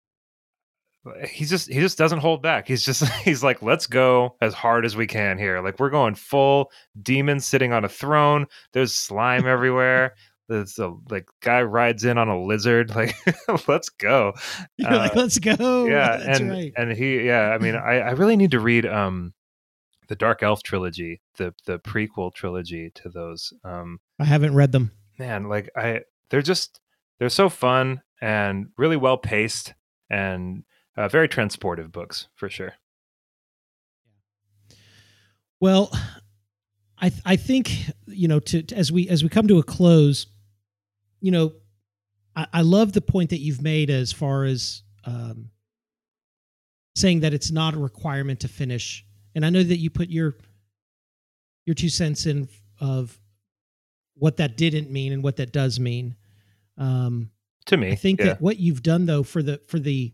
[1.30, 2.68] he just he just doesn't hold back.
[2.68, 5.62] He's just he's like, let's go as hard as we can here.
[5.62, 8.48] Like we're going full demon sitting on a throne.
[8.74, 10.16] There's slime everywhere.
[10.48, 12.96] There's a like guy rides in on a lizard.
[12.96, 13.16] Like
[13.68, 14.34] let's go.
[14.78, 15.86] You're like, Uh, let's go.
[15.86, 16.74] yeah, that's and right.
[16.78, 17.50] and he yeah.
[17.50, 19.34] I mean, I I really need to read um
[20.08, 23.54] the Dark Elf trilogy, the the prequel trilogy to those.
[23.64, 24.92] Um, I haven't read them.
[25.18, 26.80] man, like I they're just
[27.18, 29.74] they're so fun and really well paced
[30.12, 30.64] and
[30.98, 32.74] uh, very transportive books for sure.
[35.60, 35.92] Well,
[36.98, 37.72] I th- I think
[38.08, 40.28] you know to, to- as we as we come to a close,
[41.22, 41.54] you know,
[42.36, 45.50] I, I love the point that you've made as far as um,
[46.96, 50.36] saying that it's not a requirement to finish, and I know that you put your
[51.66, 52.48] your two cents in
[52.80, 53.18] of
[54.16, 56.16] what that didn't mean and what that does mean.
[56.78, 57.32] Um,
[57.68, 58.28] To me, I think yeah.
[58.28, 60.14] that what you've done though for the for the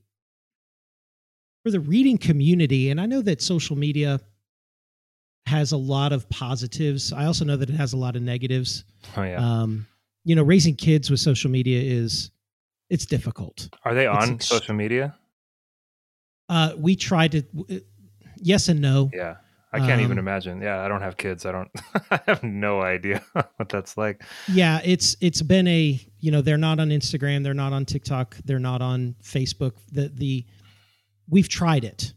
[1.63, 4.19] for the reading community, and I know that social media
[5.45, 7.11] has a lot of positives.
[7.13, 8.83] I also know that it has a lot of negatives.
[9.17, 9.37] oh yeah.
[9.37, 9.87] Um,
[10.23, 12.29] you know, raising kids with social media is
[12.89, 13.69] it's difficult.
[13.85, 15.15] Are they on ex- social media?
[16.49, 17.43] Uh, we tried to,
[18.37, 19.09] yes and no.
[19.13, 19.37] Yeah.
[19.73, 20.61] I can't even Um, imagine.
[20.61, 21.45] Yeah, I don't have kids.
[21.45, 21.69] I don't.
[22.11, 23.23] I have no idea
[23.55, 24.21] what that's like.
[24.51, 28.35] Yeah, it's it's been a you know they're not on Instagram, they're not on TikTok,
[28.43, 29.71] they're not on Facebook.
[29.89, 30.45] The the
[31.29, 32.13] we've tried it.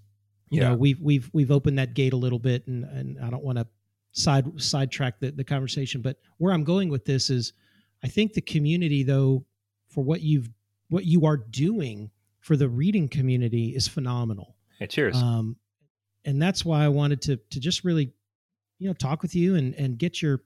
[0.51, 0.69] You Yeah.
[0.71, 3.59] know, we've we've we've opened that gate a little bit, and and I don't want
[3.59, 3.67] to
[4.13, 7.53] side sidetrack the the conversation, but where I'm going with this is,
[8.03, 9.45] I think the community though
[9.89, 10.49] for what you've
[10.89, 14.57] what you are doing for the reading community is phenomenal.
[14.79, 15.17] Hey, cheers.
[15.17, 15.57] Um,
[16.25, 18.13] and that's why I wanted to to just really,
[18.79, 20.41] you know, talk with you and and get your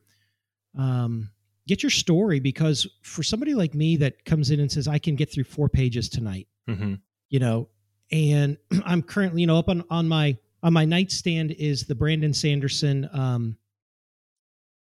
[0.76, 1.30] um
[1.66, 5.16] get your story because for somebody like me that comes in and says I can
[5.16, 6.94] get through four pages tonight, hmm
[7.28, 7.68] you know,
[8.10, 12.32] and I'm currently, you know, up on on my on my nightstand is the Brandon
[12.34, 13.56] Sanderson um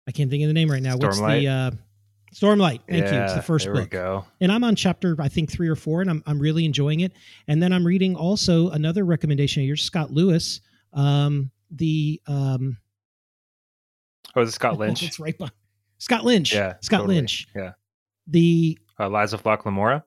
[0.07, 0.95] I can't think of the name right now.
[0.97, 1.67] What's the Stormlight?
[1.67, 1.71] uh
[2.33, 2.79] Stormlight.
[2.89, 3.19] Thank you.
[3.19, 4.25] It's the first there book we go.
[4.41, 7.13] and I'm on chapter I think three or four, and I'm I'm really enjoying it.
[7.47, 10.61] And then I'm reading also another recommendation of yours, Scott Lewis,
[10.93, 12.77] um, the um,
[14.35, 15.03] Oh, is it Scott Lynch?
[15.03, 15.49] it's right by
[15.99, 17.15] Scott Lynch, Yeah, Scott totally.
[17.15, 17.71] Lynch, Yeah.
[18.27, 20.03] the Uh, Lies of Locke Lamora.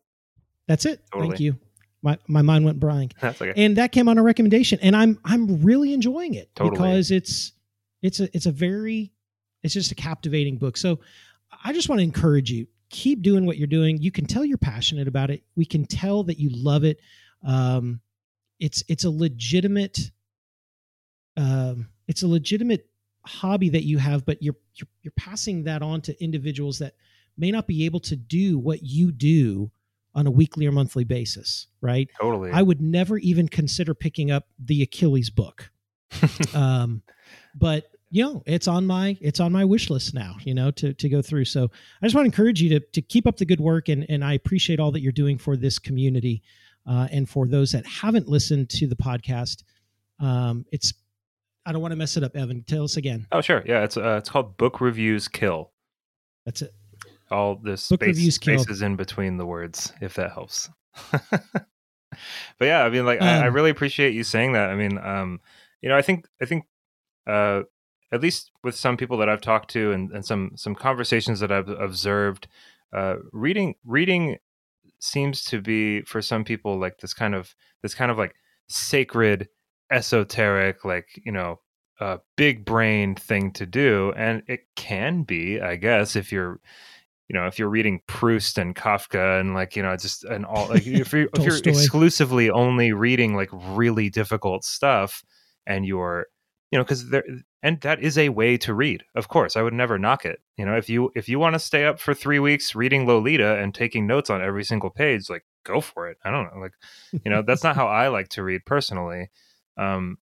[0.69, 1.03] that's it.
[1.13, 1.31] Totally.
[1.31, 1.59] Thank you.
[2.03, 3.15] My my mind went blank.
[3.21, 3.53] That's okay.
[3.63, 6.71] and that came on a recommendation and i'm i'm really enjoying it Totally.
[6.77, 7.53] because it's
[8.03, 9.13] it's a it's a very
[9.63, 11.01] it's just a captivating book so
[11.65, 14.59] i just want to encourage you keep doing what you're doing you can tell you're
[14.59, 17.01] passionate about it we can tell that you love it
[17.47, 18.01] um
[18.59, 20.11] it's it's a legitimate
[21.37, 22.87] um it's a legitimate
[23.27, 26.95] hobby that you have but you're you're, you're passing that on to individuals that
[27.37, 29.71] may not be able to do what you do
[30.15, 32.51] on a weekly or monthly basis right totally.
[32.51, 35.71] I would never even consider picking up the Achilles book.
[36.55, 37.03] um,
[37.55, 40.37] but you know, it's on my it's on my wish list now.
[40.43, 41.45] You know, to to go through.
[41.45, 41.71] So
[42.03, 44.25] I just want to encourage you to to keep up the good work, and and
[44.25, 46.43] I appreciate all that you're doing for this community,
[46.87, 49.63] uh, and for those that haven't listened to the podcast.
[50.19, 50.93] Um, it's
[51.65, 52.65] I don't want to mess it up, Evan.
[52.65, 53.27] Tell us again.
[53.33, 53.63] oh, sure.
[53.65, 55.71] Yeah, it's uh, it's called Book Reviews Kill.
[56.45, 56.75] That's it.
[57.31, 60.69] All the space, spaces in between the words, if that helps.
[61.13, 61.65] but
[62.61, 64.71] yeah, I mean, like, I, I Um, really appreciate you saying that.
[64.71, 65.41] I mean, um,
[65.81, 66.65] you know, I think, I think,
[67.27, 67.63] uh,
[68.13, 71.53] at least with some people that I've talked to and, and some some conversations that
[71.53, 72.49] I've observed,
[72.93, 74.39] uh, reading reading
[74.99, 78.35] seems to be for some people like this kind of this kind of like
[78.69, 79.49] sacred,
[79.93, 81.61] esoteric, like you know,
[82.01, 86.59] uh, big brain thing to do, and it can be, I guess, if you're
[87.31, 90.67] you know if you're reading Proust and Kafka and like you know just and all
[90.67, 95.23] like if you're if you're exclusively only reading like really difficult stuff
[95.65, 96.27] and you're
[96.73, 97.23] you know because there
[97.63, 100.41] and that is a way to read of course i would never knock it.
[100.57, 103.59] You know if you if you want to stay up for three weeks reading lolita
[103.59, 106.19] and taking notes on every single page like go for it.
[106.25, 106.75] I don't know like
[107.13, 109.31] you know that's not how i like to read personally
[109.77, 110.19] um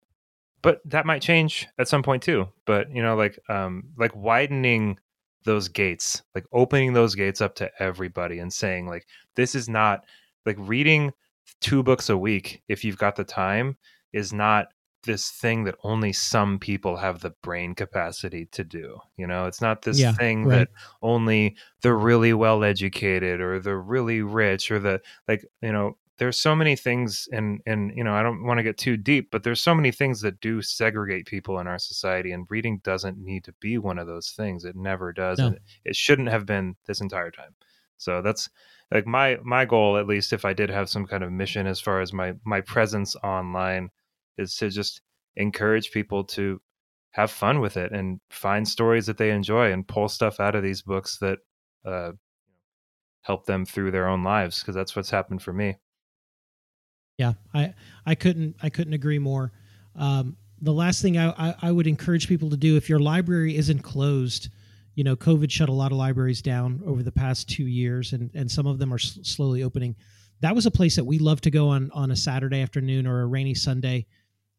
[0.61, 2.49] but that might change at some point too.
[2.67, 4.99] But you know like um like widening
[5.45, 10.05] those gates like opening those gates up to everybody and saying like this is not
[10.45, 11.13] like reading
[11.61, 13.77] two books a week if you've got the time
[14.13, 14.69] is not
[15.05, 19.63] this thing that only some people have the brain capacity to do you know it's
[19.63, 20.59] not this Yeah, thing right.
[20.59, 20.69] that
[21.03, 26.37] only the really well educated or the really rich or the like you know there's
[26.39, 29.43] so many things and and you know i don't want to get too deep but
[29.43, 33.45] there's so many things that do segregate people in our society and reading doesn't need
[33.45, 35.47] to be one of those things it never does No.
[35.49, 37.55] and it shouldn't have been this entire time
[37.97, 38.49] so that's
[38.91, 41.81] like my my goal at least if i did have some kind of mission as
[41.81, 43.89] far as my my presence online
[44.37, 45.01] is to just
[45.37, 46.61] encourage people to
[47.13, 50.63] have fun with it and find stories that they enjoy and pull stuff out of
[50.63, 51.39] these books that
[51.85, 52.13] uh
[53.23, 55.77] help them through their own lives because that's what's happened for me
[57.19, 57.75] Yeah, I
[58.07, 59.53] I couldn't I couldn't agree more.
[59.97, 63.57] Um, the last thing I, I I would encourage people to do if your library
[63.57, 64.49] isn't closed,
[64.95, 68.31] you know, COVID shut a lot of libraries down over the past two years, and
[68.35, 69.97] and some of them are slowly opening.
[70.41, 73.23] That was a place that we love to go on on a Saturday afternoon or
[73.23, 74.07] a rainy Sunday.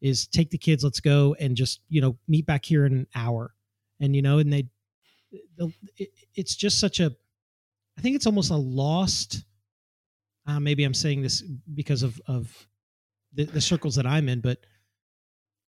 [0.02, 3.08] Is take the kids, let's go and just you know meet back here in an
[3.16, 3.54] hour,
[4.02, 4.68] and you know, and they,
[5.98, 7.14] it, it's just such a,
[7.98, 9.44] I think it's almost a lost
[10.50, 11.44] uh, maybe I'm saying this
[11.74, 12.68] because of of
[13.34, 14.60] the, the circles that I'm in, but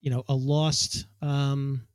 [0.01, 1.87] you know, a lost um,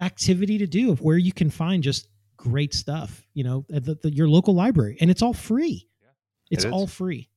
[0.00, 3.26] activity to do of where you can find just great stuff.
[3.34, 5.88] You know, at the, the, your local library, and it's all free.
[6.00, 6.08] Yeah,
[6.50, 7.28] it's it all free.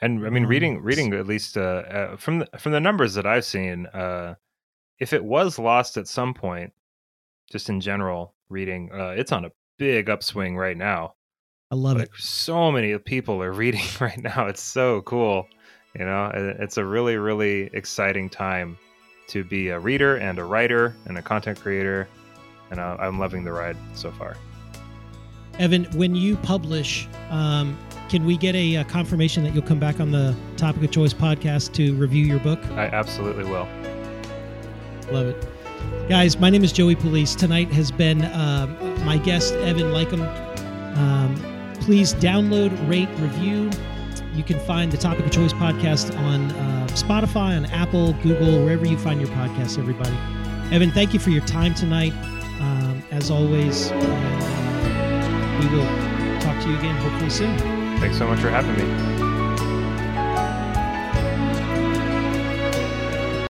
[0.00, 3.14] and i mean Um, reading reading at least uh, uh from the from the numbers
[3.14, 4.34] that i've seen uh
[5.00, 6.72] if it was lost at some point
[7.50, 11.14] just in general reading uh it's on a big upswing right now
[11.70, 12.08] I love it.
[12.16, 15.46] so many people are reading right now it's so cool
[15.98, 18.78] you know it's a really really exciting time
[19.28, 22.08] to be a reader and a writer and a content creator
[22.70, 24.36] and uh, i'm loving the ride so far
[25.58, 27.76] Evan, when you publish, um,
[28.08, 31.12] can we get a, uh confirmation that you'll come back on the Topic of Choice
[31.12, 32.64] podcast to review your book?
[32.76, 33.66] i absolutely will
[35.10, 35.48] Love it.
[36.08, 37.34] Guys, my name is Joey Police.
[37.34, 40.20] Tonight has been um, my guest, Evan Lycum.
[40.96, 41.34] Um,
[41.88, 43.70] please download, rate, review.
[44.34, 48.86] You can find the Topic of Choice podcast on uh, Spotify, on Apple, Google, wherever
[48.86, 50.14] you find your podcasts, everybody.
[50.70, 52.12] Evan, thank you for your time tonight,
[52.60, 53.90] um, as always.
[53.90, 57.56] And uh, we will talk to you again hopefully soon.
[58.00, 59.17] thanks so much for having me